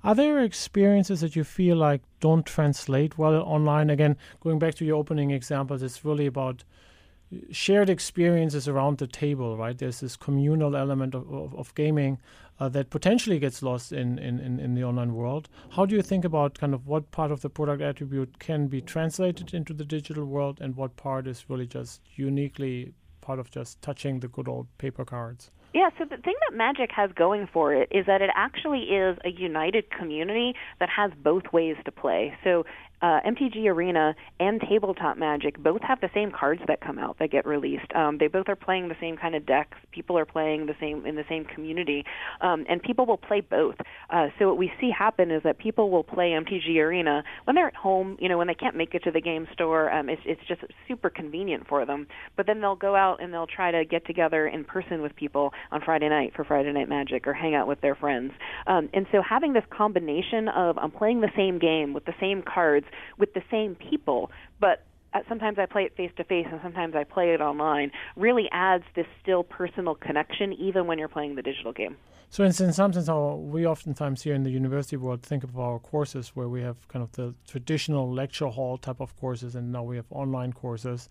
Are 0.04 0.16
there 0.16 0.40
experiences 0.40 1.22
that 1.22 1.36
you 1.36 1.44
feel 1.44 1.78
like 1.78 2.02
don't 2.20 2.46
translate 2.46 3.18
well 3.18 3.36
online? 3.36 3.90
Again, 3.90 4.18
going 4.42 4.60
back 4.60 4.76
to 4.76 4.86
your 4.86 4.98
opening 4.98 5.32
examples, 5.32 5.82
it's 5.82 6.06
really 6.06 6.26
about 6.26 6.64
shared 7.52 7.90
experiences 7.90 8.68
around 8.68 8.98
the 8.98 9.08
table, 9.08 9.58
right? 9.58 9.78
There's 9.78 10.00
this 10.00 10.16
communal 10.16 10.76
element 10.76 11.16
of, 11.16 11.32
of, 11.34 11.56
of 11.56 11.76
gaming 11.76 12.20
uh, 12.60 12.70
that 12.70 12.90
potentially 12.90 13.40
gets 13.40 13.62
lost 13.62 13.92
in, 13.92 14.18
in, 14.20 14.40
in, 14.40 14.60
in, 14.60 14.76
the 14.76 14.84
online 14.84 15.14
world. 15.14 15.50
How 15.72 15.86
do 15.86 15.96
you 15.96 16.02
think 16.02 16.24
about 16.24 16.58
kind 16.58 16.74
of 16.74 16.88
what 16.88 17.12
part 17.12 17.32
of 17.32 17.42
the 17.42 17.50
product 17.50 17.82
attribute 17.82 18.40
can 18.40 18.68
be 18.68 18.82
translated 18.82 19.54
into 19.54 19.74
the 19.74 19.84
digital 19.86 20.26
world 20.26 20.60
and 20.62 20.76
what 20.76 20.96
part 20.96 21.28
is 21.28 21.50
really 21.50 21.68
just 21.68 22.02
uniquely 22.16 22.94
part 23.22 23.40
of 23.40 23.52
just 23.52 23.82
touching 23.82 24.20
the 24.20 24.28
good 24.28 24.48
old 24.48 24.68
paper 24.78 25.04
cards? 25.04 25.52
Yeah, 25.76 25.90
so 25.98 26.06
the 26.06 26.16
thing 26.16 26.36
that 26.50 26.56
Magic 26.56 26.90
has 26.96 27.12
going 27.12 27.50
for 27.52 27.74
it 27.74 27.90
is 27.92 28.06
that 28.06 28.22
it 28.22 28.30
actually 28.34 28.84
is 28.84 29.18
a 29.26 29.30
united 29.30 29.92
community 29.92 30.54
that 30.80 30.88
has 30.88 31.12
both 31.22 31.44
ways 31.52 31.76
to 31.84 31.92
play. 31.92 32.34
So 32.46 32.64
uh, 33.02 33.20
MTG 33.26 33.66
Arena 33.68 34.16
and 34.40 34.62
Tabletop 34.62 35.18
Magic 35.18 35.62
both 35.62 35.82
have 35.82 36.02
the 36.02 36.10
same 36.14 36.32
cards 36.32 36.62
that 36.68 36.82
come 36.82 36.98
out 36.98 37.18
that 37.20 37.32
get 37.32 37.46
released. 37.46 37.94
Um, 37.94 38.18
they 38.18 38.28
both 38.28 38.48
are 38.48 38.56
playing 38.56 38.88
the 38.88 38.96
same 39.00 39.18
kind 39.18 39.36
of 39.36 39.46
decks. 39.46 39.78
People 39.92 40.18
are 40.18 40.26
playing 40.26 40.66
the 40.66 40.76
same 40.80 41.06
in 41.06 41.16
the 41.16 41.26
same 41.30 41.46
community, 41.46 42.04
um, 42.42 42.66
and 42.70 42.82
people 42.82 43.06
will 43.06 43.18
play 43.18 43.42
both. 43.42 43.76
Uh, 44.10 44.28
so 44.40 44.48
what 44.48 44.58
we 44.58 44.72
see 44.80 44.92
happen 44.92 45.32
is 45.32 45.44
that 45.44 45.58
people 45.58 45.90
will 45.90 46.04
play 46.04 46.32
MTG 46.32 46.78
Arena 46.78 47.24
when 47.44 47.56
they're 47.56 47.68
at 47.68 47.76
home. 47.76 48.18
You 48.20 48.30
know, 48.30 48.38
when 48.38 48.48
they 48.48 48.54
can't 48.54 48.76
make 48.76 48.94
it 48.94 49.04
to 49.04 49.12
the 49.12 49.22
game 49.22 49.48
store, 49.54 49.92
um, 49.92 50.10
it's 50.10 50.22
it's 50.26 50.42
just 50.48 50.62
super 50.88 51.10
convenient 51.10 51.68
for 51.68 51.86
them. 51.86 52.08
But 52.36 52.48
then 52.48 52.62
they'll 52.62 52.76
go 52.76 52.96
out 52.96 53.22
and 53.22 53.34
they'll 53.34 53.48
try 53.48 53.72
to 53.72 53.86
get 53.86 54.06
together 54.06 54.48
in 54.48 54.64
person 54.64 55.02
with 55.02 55.16
people 55.16 55.54
on 55.72 55.82
Friday 55.84 56.10
night 56.10 56.34
for 56.36 56.44
Friday 56.44 56.72
Night 56.72 56.90
Magic 56.90 57.28
or 57.28 57.34
hang 57.34 57.56
out 57.56 57.68
with 57.68 57.82
their 57.82 57.96
friends. 57.96 58.32
Um, 58.68 58.90
and 58.94 59.06
so 59.12 59.22
having 59.22 59.54
this 59.54 59.64
combination 59.70 60.48
of 60.48 60.78
I'm 60.78 60.92
playing 60.92 61.22
the 61.22 61.32
same 61.36 61.60
game 61.60 61.94
with 61.94 62.06
the 62.06 62.14
same 62.20 62.42
cards 62.42 62.85
with 63.18 63.34
the 63.34 63.44
same 63.50 63.76
people, 63.76 64.32
but 64.60 64.84
uh, 65.14 65.20
sometimes 65.30 65.58
I 65.58 65.66
play 65.66 65.84
it 65.84 65.96
face 65.96 66.12
to 66.18 66.24
face 66.24 66.46
and 66.52 66.60
sometimes 66.62 66.94
I 66.96 67.06
play 67.06 67.34
it 67.34 67.42
online, 67.42 67.92
really 68.16 68.50
adds 68.52 68.84
this 68.96 69.08
still 69.22 69.44
personal 69.44 69.96
connection 69.96 70.54
even 70.54 70.88
when 70.88 71.00
you're 71.00 71.08
playing 71.08 71.36
the 71.36 71.42
digital 71.42 71.72
game. 71.72 71.96
So, 72.30 72.44
in, 72.44 72.48
in 72.48 72.74
some 72.74 72.92
sense, 72.92 73.08
we 73.08 73.66
oftentimes 73.66 74.24
here 74.24 74.34
in 74.34 74.44
the 74.44 74.50
university 74.50 74.98
world 74.98 75.24
think 75.24 75.44
of 75.44 75.58
our 75.58 75.80
courses 75.80 76.30
where 76.36 76.50
we 76.50 76.62
have 76.62 76.86
kind 76.90 77.02
of 77.02 77.12
the 77.14 77.34
traditional 77.48 78.12
lecture 78.12 78.48
hall 78.48 78.78
type 78.78 79.00
of 79.00 79.16
courses, 79.16 79.56
and 79.56 79.72
now 79.72 79.84
we 79.84 79.96
have 79.96 80.06
online 80.10 80.52
courses. 80.52 81.08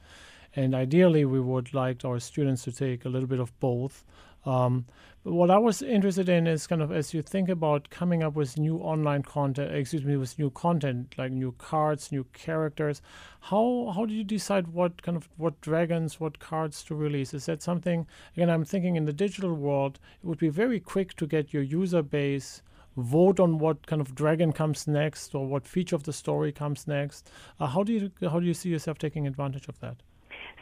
And 0.57 0.75
ideally, 0.75 1.25
we 1.25 1.41
would 1.41 1.73
like 1.73 2.05
our 2.05 2.19
students 2.19 2.63
to 2.65 2.73
take 2.73 3.05
a 3.05 3.09
little 3.09 3.29
bit 3.29 3.41
of 3.41 3.59
both. 3.59 4.05
Um, 4.47 4.87
but 5.25 5.33
what 5.33 5.51
I 5.51 5.57
was 5.57 5.81
interested 5.81 6.29
in 6.29 6.47
is 6.47 6.67
kind 6.67 6.83
of 6.83 6.93
as 6.93 7.15
you 7.15 7.23
think 7.23 7.49
about 7.49 7.89
coming 7.89 8.23
up 8.23 8.35
with 8.35 8.59
new 8.59 8.77
online 8.77 9.23
content, 9.23 9.75
excuse 9.75 10.05
me, 10.05 10.19
with 10.19 10.39
new 10.39 10.51
content 10.51 11.15
like 11.17 11.33
new 11.33 11.53
cards, 11.53 12.13
new 12.13 12.25
characters. 12.35 13.01
How 13.41 13.91
how 13.95 14.05
do 14.05 14.13
you 14.13 14.23
decide 14.23 14.69
what 14.69 15.01
kind 15.01 15.17
of 15.17 15.31
what 15.39 15.61
dragons, 15.63 16.21
what 16.21 16.41
cards 16.41 16.83
to 16.85 16.95
release? 16.95 17.33
Is 17.33 17.47
that 17.47 17.63
something? 17.63 18.07
Again, 18.37 18.51
I'm 18.51 18.67
thinking 18.67 18.97
in 18.97 19.07
the 19.07 19.15
digital 19.15 19.55
world, 19.55 19.99
it 20.23 20.27
would 20.27 20.39
be 20.39 20.51
very 20.51 20.79
quick 20.79 21.15
to 21.17 21.27
get 21.27 21.55
your 21.55 21.63
user 21.63 22.03
base 22.03 22.63
vote 22.97 23.41
on 23.41 23.59
what 23.59 23.87
kind 23.87 24.03
of 24.03 24.15
dragon 24.15 24.53
comes 24.53 24.87
next 24.87 25.35
or 25.35 25.47
what 25.47 25.67
feature 25.67 25.97
of 25.97 26.05
the 26.05 26.13
story 26.13 26.53
comes 26.53 26.87
next. 26.87 27.31
Uh, 27.59 27.67
how 27.67 27.83
do 27.83 27.93
you 27.95 28.11
how 28.29 28.41
do 28.41 28.47
you 28.47 28.55
see 28.55 28.69
yourself 28.69 28.99
taking 28.99 29.27
advantage 29.27 29.69
of 29.69 29.81
that? 29.81 30.03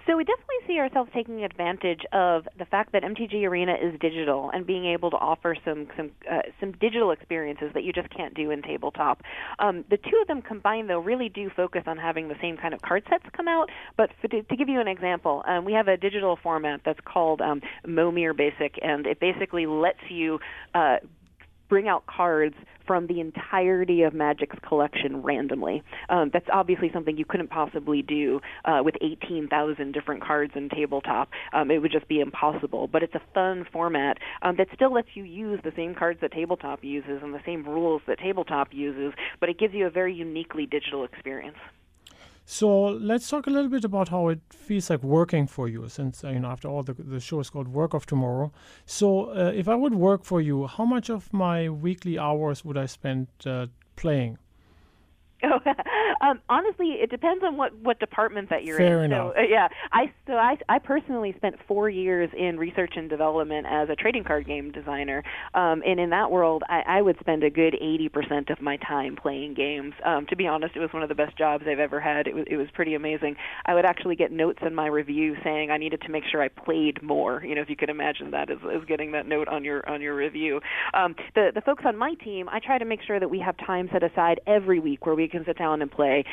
So 0.07 0.17
we 0.17 0.25
definitely 0.25 0.57
see 0.67 0.79
ourselves 0.79 1.11
taking 1.15 1.45
advantage 1.45 2.01
of 2.13 2.49
the 2.59 2.65
fact 2.65 2.93
that 2.93 3.05
MTG 3.05 3.45
Arena 3.45 3.75
is 3.75 3.99
digital 4.01 4.51
and 4.53 4.67
being 4.67 4.85
able 4.87 5.11
to 5.11 5.17
offer 5.17 5.57
some 5.65 5.87
some 5.97 6.11
uh, 6.31 6.41
some 6.59 6.73
digital 6.73 7.13
experiences 7.13 7.71
that 7.75 7.85
you 7.85 7.93
just 7.93 8.11
can't 8.11 8.35
do 8.35 8.51
in 8.51 8.63
tabletop. 8.63 9.23
Um, 9.61 9.85
the 9.91 9.97
two 9.97 10.19
of 10.21 10.27
them 10.27 10.43
combined, 10.43 10.91
though, 10.91 10.99
really 10.99 11.29
do 11.29 11.51
focus 11.55 11.85
on 11.87 11.99
having 11.99 12.29
the 12.29 12.35
same 12.41 12.57
kind 12.57 12.75
of 12.75 12.83
card 12.83 13.05
sets 13.09 13.25
come 13.33 13.47
out. 13.47 13.71
But 13.97 14.11
for, 14.21 14.27
to, 14.29 14.43
to, 14.43 14.57
give 14.57 14.69
you 14.69 14.81
an 14.81 14.89
example, 14.89 15.45
um, 15.47 15.65
we 15.65 15.73
have 15.75 15.87
a 15.87 15.97
digital 15.97 16.37
format 16.43 16.81
that's 16.85 17.01
called 17.05 17.41
um, 17.41 17.61
Momir 17.87 18.37
Basic, 18.37 18.79
and 18.83 19.07
it 19.07 19.21
basically 19.21 19.67
lets 19.67 20.11
you 20.11 20.41
uh, 20.75 20.97
bring 21.73 21.89
out 21.89 22.05
cards 22.05 22.55
from 22.87 23.07
the 23.07 23.19
entirety 23.19 24.03
of 24.03 24.13
Magic's 24.13 24.59
collection 24.69 25.23
randomly. 25.23 25.83
Um, 26.11 26.29
that's 26.31 26.45
obviously 26.53 26.91
something 26.93 27.17
you 27.17 27.25
couldn't 27.25 27.49
possibly 27.49 28.03
do 28.03 28.41
uh, 28.67 28.83
with 28.85 28.95
18,000 29.01 29.91
different 29.91 30.23
cards 30.23 30.53
in 30.55 30.69
tabletop. 30.69 31.31
Um, 31.55 31.71
it 31.71 31.79
would 31.79 31.91
just 31.91 32.07
be 32.09 32.21
impossible. 32.21 32.89
But 32.89 33.03
it's 33.03 33.15
a 33.15 33.23
fun 33.33 33.65
format 33.73 34.19
um, 34.43 34.57
that 34.59 34.67
still 34.75 34.93
lets 34.93 35.09
you 35.15 35.25
use 35.25 35.61
the 35.65 35.73
same 35.75 35.95
cards 35.95 36.21
that 36.21 36.33
tabletop 36.33 36.85
uses 36.85 37.23
and 37.23 37.33
the 37.33 37.41
same 37.47 37.65
rules 37.65 38.03
that 38.07 38.19
tabletop 38.19 38.69
uses, 38.73 39.15
but 39.41 39.49
it 39.49 39.59
gives 39.59 39.73
you 39.73 39.87
a 39.87 39.91
very 39.91 40.13
uniquely 40.13 40.67
digital 40.67 41.07
experience. 41.07 41.57
So 42.53 42.85
let's 42.85 43.31
talk 43.31 43.47
a 43.47 43.51
little 43.51 43.71
bit 43.71 43.83
about 43.83 44.11
how 44.11 44.29
it 44.29 44.41
feels 44.51 44.91
like 44.91 45.03
working 45.03 45.47
for 45.47 45.69
you. 45.69 45.89
Since 45.89 46.23
you 46.23 46.39
know, 46.39 46.49
after 46.49 46.69
all, 46.69 46.83
the 46.83 46.93
the 46.93 47.19
show 47.19 47.41
is 47.41 47.49
called 47.49 47.69
Work 47.69 47.95
of 47.95 48.05
Tomorrow. 48.05 48.53
So 48.85 49.31
uh, 49.31 49.53
if 49.55 49.69
I 49.69 49.75
would 49.75 49.95
work 49.95 50.23
for 50.23 50.39
you, 50.43 50.67
how 50.67 50.85
much 50.85 51.09
of 51.09 51.33
my 51.33 51.71
weekly 51.71 52.19
hours 52.19 52.63
would 52.63 52.77
I 52.77 52.85
spend 52.85 53.29
uh, 53.47 53.69
playing? 53.97 54.37
um, 56.21 56.41
honestly, 56.49 56.93
it 57.01 57.11
depends 57.11 57.43
on 57.45 57.57
what 57.57 57.75
what 57.77 57.99
department 57.99 58.51
that 58.51 58.65
you're 58.65 58.79
Fair 58.79 59.01
in. 59.05 59.13
enough. 59.13 59.33
So, 59.35 59.41
uh, 59.41 59.45
yeah, 59.49 59.69
I 59.93 60.13
so 60.27 60.35
I 60.35 60.57
I 60.69 60.79
personally 60.79 61.35
spent 61.37 61.57
four 61.67 61.89
years 61.89 62.31
in 62.37 62.59
research 62.59 62.93
and 62.97 63.09
development 63.09 63.67
as 63.69 63.89
a 63.89 63.97
trading 63.97 64.25
card 64.25 64.47
game 64.47 64.71
designer, 64.71 65.23
um, 65.55 65.83
and 65.87 65.99
in 65.99 66.11
that 66.11 66.31
world, 66.31 66.63
I, 66.69 66.83
I 66.87 67.03
would 67.03 67.17
spend 67.21 67.43
a 67.43 67.51
good 67.51 67.75
eighty 67.75 68.09
percent 68.09 68.51
of 68.51 68.61
my 68.61 68.77
time 68.77 69.17
playing 69.17 69.55
games. 69.55 69.95
Um, 70.05 70.27
to 70.27 70.37
be 70.37 70.47
honest, 70.47 70.77
it 70.77 70.81
was 70.81 70.93
one 70.93 71.03
of 71.03 71.09
the 71.09 71.15
best 71.15 71.37
jobs 71.37 71.65
I've 71.69 71.79
ever 71.79 72.01
had. 72.01 72.27
It 72.27 72.35
was 72.35 72.45
it 72.47 72.57
was 72.57 72.69
pretty 72.73 72.95
amazing. 72.95 73.37
I 73.67 73.75
would 73.75 73.85
actually 73.85 74.17
get 74.17 74.31
notes 74.31 74.61
in 74.65 74.75
my 74.75 74.87
review 74.87 75.37
saying 75.43 75.71
I 75.71 75.79
needed 75.79 76.03
to 76.03 76.09
make 76.09 76.25
sure 76.31 76.43
I 76.43 76.49
played 76.49 77.03
more. 77.03 77.43
You 77.45 77.55
know, 77.55 77.63
if 77.63 77.71
you 77.71 77.77
could 77.77 77.91
imagine 77.91 78.31
that 78.31 78.51
as, 78.51 78.59
as 78.73 78.85
getting 78.87 79.13
that 79.13 79.27
note 79.27 79.49
on 79.49 79.65
your 79.65 79.89
on 79.89 80.01
your 80.01 80.15
review. 80.15 80.61
Um, 80.95 81.15
the 81.35 81.51
the 81.55 81.61
folks 81.61 81.85
on 81.87 81.97
my 81.97 82.15
team, 82.15 82.49
I 82.49 82.61
try 82.61 82.79
to 82.79 82.85
make 82.85 83.03
sure 83.03 83.19
that 83.19 83.29
we 83.29 83.41
have 83.41 83.57
time 83.59 83.89
set 83.93 84.03
aside 84.03 84.41
every 84.47 84.79
week 84.79 85.07
where 85.07 85.15
we 85.15 85.29
can 85.33 85.45
sit 85.45 85.59
down 85.59 85.83
and 85.83 85.91
play 85.91 86.25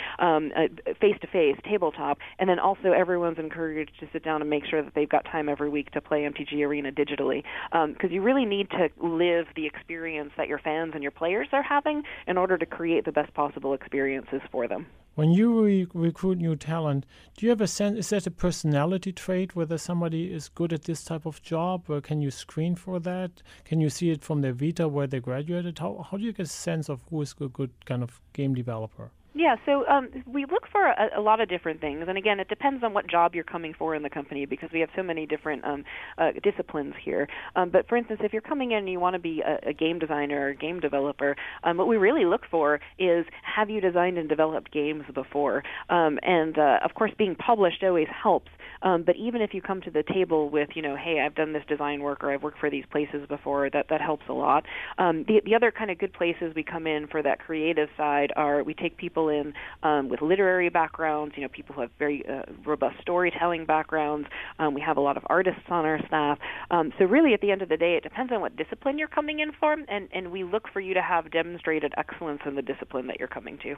face 1.02 1.16
to 1.22 1.28
face, 1.28 1.56
tabletop, 1.68 2.20
and 2.38 2.50
then 2.50 2.60
also 2.60 2.92
everyone's 2.92 3.40
encouraged 3.40 4.00
to 4.00 4.08
sit 4.14 4.24
down 4.24 4.42
and 4.42 4.50
make 4.50 4.66
sure 4.66 4.84
that 4.84 4.94
they've 4.94 5.10
got 5.10 5.26
time 5.26 5.50
every 5.50 5.70
week 5.70 5.90
to 5.92 6.02
play 6.02 6.22
MTG 6.22 6.62
Arena 6.66 6.92
digitally, 6.92 7.44
because 7.72 8.10
um, 8.10 8.12
you 8.12 8.22
really 8.22 8.46
need 8.46 8.70
to 8.72 8.90
live 9.06 9.46
the 9.56 9.66
experience 9.66 10.32
that 10.38 10.48
your 10.48 10.60
fans 10.60 10.92
and 10.94 11.02
your 11.02 11.12
players 11.12 11.48
are 11.52 11.64
having 11.64 12.04
in 12.28 12.38
order 12.38 12.58
to 12.58 12.66
create 12.66 13.06
the 13.06 13.12
best 13.12 13.34
possible 13.34 13.74
experiences 13.74 14.42
for 14.52 14.68
them. 14.68 14.86
When 15.20 15.34
you 15.34 15.66
re- 15.66 15.86
recruit 15.94 16.38
new 16.38 16.56
talent, 16.56 17.06
do 17.36 17.46
you 17.46 17.50
have 17.50 17.60
a 17.60 17.68
sense? 17.68 17.98
Is 18.00 18.10
that 18.12 18.26
a 18.26 18.32
personality 18.32 19.12
trait 19.12 19.54
whether 19.54 19.78
somebody 19.78 20.32
is 20.32 20.48
good 20.48 20.72
at 20.72 20.84
this 20.84 21.04
type 21.04 21.26
of 21.26 21.42
job, 21.42 21.90
or 21.90 22.00
can 22.00 22.22
you 22.22 22.32
screen 22.32 22.74
for 22.76 23.02
that? 23.02 23.44
Can 23.66 23.82
you 23.82 23.90
see 23.90 24.12
it 24.12 24.24
from 24.24 24.40
their 24.40 24.54
vita 24.54 24.88
where 24.88 25.08
they 25.08 25.20
graduated? 25.20 25.80
How 25.80 26.08
how 26.10 26.16
do 26.16 26.24
you 26.24 26.32
get 26.32 26.46
a 26.46 26.50
sense 26.50 26.88
of 26.88 27.02
who 27.10 27.22
is 27.22 27.36
a 27.42 27.50
good 27.50 27.72
kind 27.84 28.02
of 28.02 28.22
game 28.32 28.56
developer? 28.56 29.12
Yeah, 29.36 29.58
so 29.63 29.86
um, 29.88 30.10
we 30.26 30.46
look 30.46 30.63
for 30.72 30.88
a, 30.88 31.20
a, 31.20 31.22
lot 31.22 31.39
of 31.39 31.50
different 31.50 31.80
things, 31.80 32.06
and 32.08 32.18
again, 32.18 32.39
it 32.39 32.50
depends 32.50 32.84
on 32.84 32.94
what 32.94 33.08
job 33.08 33.36
you're 33.36 33.44
coming 33.44 33.76
for 33.78 33.94
in 33.94 34.02
the 34.02 34.10
company 34.10 34.48
because 34.48 34.70
we 34.74 34.80
have 34.80 34.89
so 34.96 35.04
many 35.04 35.28
different 35.28 35.63
um, 35.63 35.84
uh, 36.18 36.32
disciplines 36.44 36.96
here. 37.04 37.28
Um, 37.56 37.70
but 37.70 37.88
for 37.88 37.96
instance, 37.96 38.22
if 38.24 38.34
you're 38.34 38.42
coming 38.42 38.72
in 38.72 38.80
and 38.80 38.89
you 38.89 39.00
want 39.00 39.13
to 39.13 39.20
be 39.20 39.44
a, 39.46 39.70
a 39.70 39.74
game 39.74 40.00
designer 40.00 40.48
or 40.48 40.54
game 40.56 40.80
developer, 40.80 41.36
um, 41.63 41.78
what 41.78 41.88
we 41.88 41.98
really 41.98 42.26
look 42.26 42.42
for 42.50 42.80
is 42.98 43.24
have 43.44 43.70
you 43.70 43.80
designed 43.82 44.18
and 44.18 44.28
developed 44.28 44.72
games 44.72 45.04
before? 45.13 45.62
Um, 45.89 46.18
and 46.24 46.58
uh, 46.58 46.80
of 46.84 46.96
course, 46.96 47.12
being 47.15 47.36
published 47.36 47.84
always 47.84 48.08
helps. 48.24 48.50
Um, 48.82 49.04
but 49.06 49.15
even 49.15 49.42
if 49.42 49.54
you 49.54 49.62
come 49.62 49.82
to 49.82 49.92
the 49.92 50.04
table 50.12 50.50
with, 50.50 50.70
you 50.74 50.82
know, 50.82 50.96
hey, 50.96 51.22
I've 51.24 51.36
done 51.36 51.54
this 51.54 51.63
design 51.68 52.02
work 52.02 52.24
or 52.24 52.32
I've 52.32 52.42
worked 52.42 52.60
for 52.60 52.72
these 52.72 52.86
places 52.89 53.28
before, 53.28 53.70
that 53.70 53.88
that 53.89 54.02
helps 54.02 54.24
a 54.28 54.34
lot. 54.34 54.65
the 54.98 55.42
the 55.46 55.54
other 55.54 55.72
kind 55.72 55.92
of 55.92 56.00
good 56.00 56.13
places 56.13 56.54
we 56.56 56.63
come 56.63 56.88
in 56.88 57.08
for 57.08 57.22
that 57.22 57.39
creative 57.39 57.89
side 57.96 58.32
are 58.36 58.63
we 58.63 58.74
take 58.74 58.98
people 58.98 59.19
people 59.20 59.30
in 59.30 59.54
um, 59.84 60.10
with 60.10 60.22
literary 60.22 60.70
backgrounds, 60.70 61.34
you 61.36 61.44
know, 61.44 61.50
people 61.50 61.76
who 61.76 61.82
have 61.82 61.92
very 61.98 62.28
uh, 62.28 62.44
robust 62.66 63.00
storytelling 63.02 63.66
backgrounds. 63.66 64.28
Um, 64.60 64.74
we 64.74 64.82
have 64.82 64.98
a 64.98 65.02
lot 65.02 65.18
of 65.18 65.24
artists 65.28 65.64
on 65.70 65.86
our 65.86 66.00
staff. 66.08 66.40
Um, 66.72 66.92
so 66.98 67.06
really, 67.06 67.34
at 67.34 67.42
the 67.42 67.52
end 67.52 67.62
of 67.62 67.70
the 67.70 67.78
day, 67.78 67.96
it 67.96 68.04
depends 68.04 68.32
on 68.32 68.42
what 68.42 68.56
discipline 68.56 68.98
you're 68.98 69.08
coming 69.08 69.40
in 69.40 69.52
for, 69.60 69.74
and, 69.74 70.10
and 70.12 70.32
we 70.32 70.44
look 70.44 70.68
for 70.72 70.80
you 70.80 70.94
to 70.94 71.02
have 71.02 71.32
demonstrated 71.32 71.94
excellence 71.98 72.42
in 72.46 72.56
the 72.56 72.62
discipline 72.62 73.08
that 73.08 73.20
you're 73.20 73.28
coming 73.28 73.58
to. 73.64 73.76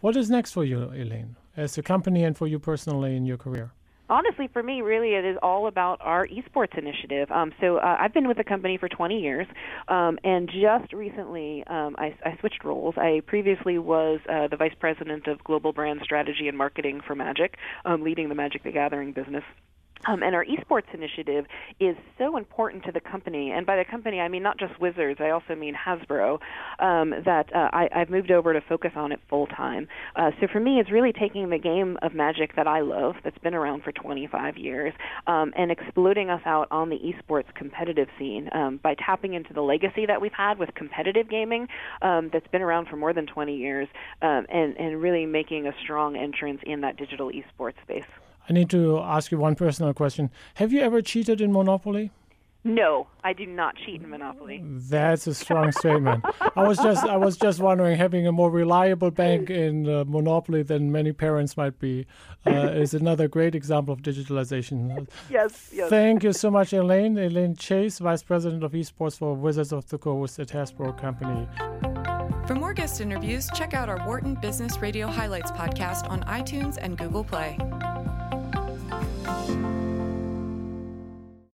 What 0.00 0.16
is 0.16 0.30
next 0.30 0.52
for 0.52 0.64
you, 0.64 0.84
Elaine, 0.94 1.36
as 1.56 1.76
a 1.76 1.82
company 1.82 2.24
and 2.24 2.36
for 2.36 2.46
you 2.46 2.58
personally 2.58 3.16
in 3.16 3.26
your 3.26 3.36
career? 3.36 3.72
Honestly, 4.08 4.48
for 4.52 4.62
me, 4.62 4.82
really, 4.82 5.14
it 5.14 5.24
is 5.24 5.36
all 5.42 5.66
about 5.66 5.98
our 6.00 6.26
esports 6.26 6.76
initiative. 6.76 7.30
Um, 7.30 7.52
so 7.60 7.76
uh, 7.76 7.96
I've 8.00 8.14
been 8.14 8.28
with 8.28 8.36
the 8.36 8.44
company 8.44 8.78
for 8.78 8.88
20 8.88 9.18
years, 9.18 9.46
um, 9.88 10.18
and 10.24 10.48
just 10.48 10.92
recently 10.92 11.64
um, 11.66 11.96
I, 11.98 12.14
I 12.24 12.36
switched 12.40 12.64
roles. 12.64 12.94
I 12.96 13.22
previously 13.26 13.78
was 13.78 14.20
uh, 14.28 14.48
the 14.48 14.56
vice 14.56 14.74
president 14.78 15.26
of 15.26 15.42
global 15.44 15.72
brand 15.72 16.00
strategy 16.02 16.48
and 16.48 16.56
marketing 16.56 17.00
for 17.06 17.14
Magic, 17.14 17.56
um, 17.84 18.02
leading 18.02 18.28
the 18.28 18.34
Magic 18.34 18.64
the 18.64 18.72
Gathering 18.72 19.12
business. 19.12 19.44
Um, 20.06 20.22
and 20.22 20.34
our 20.34 20.44
esports 20.44 20.92
initiative 20.94 21.46
is 21.80 21.96
so 22.18 22.36
important 22.36 22.84
to 22.84 22.92
the 22.92 23.00
company, 23.00 23.50
and 23.50 23.66
by 23.66 23.76
the 23.76 23.84
company 23.84 24.20
I 24.20 24.28
mean 24.28 24.42
not 24.42 24.58
just 24.58 24.80
Wizards, 24.80 25.20
I 25.20 25.30
also 25.30 25.54
mean 25.54 25.74
Hasbro. 25.74 26.38
Um, 26.78 27.10
that 27.24 27.54
uh, 27.54 27.70
I, 27.72 27.88
I've 27.94 28.10
moved 28.10 28.30
over 28.30 28.52
to 28.52 28.60
focus 28.68 28.92
on 28.94 29.12
it 29.12 29.20
full 29.28 29.46
time. 29.46 29.88
Uh, 30.14 30.30
so 30.40 30.46
for 30.52 30.60
me, 30.60 30.78
it's 30.78 30.90
really 30.90 31.12
taking 31.12 31.50
the 31.50 31.58
game 31.58 31.98
of 32.02 32.14
Magic 32.14 32.54
that 32.56 32.66
I 32.66 32.80
love, 32.80 33.16
that's 33.24 33.38
been 33.38 33.54
around 33.54 33.82
for 33.82 33.92
25 33.92 34.56
years, 34.56 34.92
um, 35.26 35.52
and 35.56 35.70
exploding 35.70 36.30
us 36.30 36.42
out 36.46 36.68
on 36.70 36.88
the 36.88 36.98
esports 36.98 37.52
competitive 37.54 38.08
scene 38.18 38.48
um, 38.52 38.78
by 38.82 38.94
tapping 38.94 39.34
into 39.34 39.52
the 39.52 39.62
legacy 39.62 40.06
that 40.06 40.20
we've 40.20 40.32
had 40.32 40.58
with 40.58 40.72
competitive 40.74 41.28
gaming 41.28 41.66
um, 42.02 42.30
that's 42.32 42.46
been 42.48 42.62
around 42.62 42.88
for 42.88 42.96
more 42.96 43.12
than 43.12 43.26
20 43.26 43.56
years, 43.56 43.88
um, 44.22 44.46
and 44.48 44.76
and 44.78 45.00
really 45.00 45.26
making 45.26 45.66
a 45.66 45.72
strong 45.82 46.16
entrance 46.16 46.60
in 46.64 46.80
that 46.82 46.96
digital 46.96 47.30
esports 47.30 47.74
space. 47.82 48.04
I 48.48 48.52
need 48.52 48.70
to 48.70 48.98
ask 49.00 49.30
you 49.30 49.38
one 49.38 49.54
personal 49.54 49.92
question. 49.92 50.30
Have 50.54 50.72
you 50.72 50.80
ever 50.80 51.02
cheated 51.02 51.40
in 51.40 51.52
Monopoly? 51.52 52.10
No, 52.64 53.06
I 53.22 53.32
do 53.32 53.46
not 53.46 53.76
cheat 53.76 54.02
in 54.02 54.10
Monopoly. 54.10 54.62
That's 54.64 55.26
a 55.26 55.34
strong 55.34 55.70
statement. 55.72 56.24
I 56.56 56.66
was 56.66 56.76
just 56.78 57.04
I 57.04 57.16
was 57.16 57.36
just 57.36 57.60
wondering, 57.60 57.96
having 57.96 58.26
a 58.26 58.32
more 58.32 58.50
reliable 58.50 59.10
bank 59.10 59.48
in 59.48 59.88
uh, 59.88 60.04
Monopoly 60.06 60.64
than 60.64 60.90
many 60.90 61.12
parents 61.12 61.56
might 61.56 61.78
be 61.78 62.04
uh, 62.46 62.70
is 62.72 62.94
another 62.94 63.28
great 63.28 63.54
example 63.54 63.94
of 63.94 64.02
digitalization. 64.02 65.08
yes, 65.30 65.70
yes. 65.72 65.88
Thank 65.88 66.24
you 66.24 66.32
so 66.32 66.50
much, 66.50 66.72
Elaine. 66.72 67.16
Elaine 67.16 67.54
Chase, 67.54 68.00
Vice 68.00 68.24
President 68.24 68.64
of 68.64 68.72
Esports 68.72 69.18
for 69.18 69.34
Wizards 69.34 69.72
of 69.72 69.88
the 69.88 69.96
Coast 69.96 70.38
at 70.40 70.48
Hasbro 70.48 70.98
Company. 70.98 71.48
For 72.48 72.54
more 72.54 72.72
guest 72.72 73.00
interviews, 73.00 73.48
check 73.54 73.72
out 73.72 73.88
our 73.88 74.04
Wharton 74.04 74.34
Business 74.34 74.78
Radio 74.78 75.06
Highlights 75.06 75.52
podcast 75.52 76.08
on 76.10 76.22
iTunes 76.24 76.76
and 76.80 76.98
Google 76.98 77.22
Play. 77.22 77.56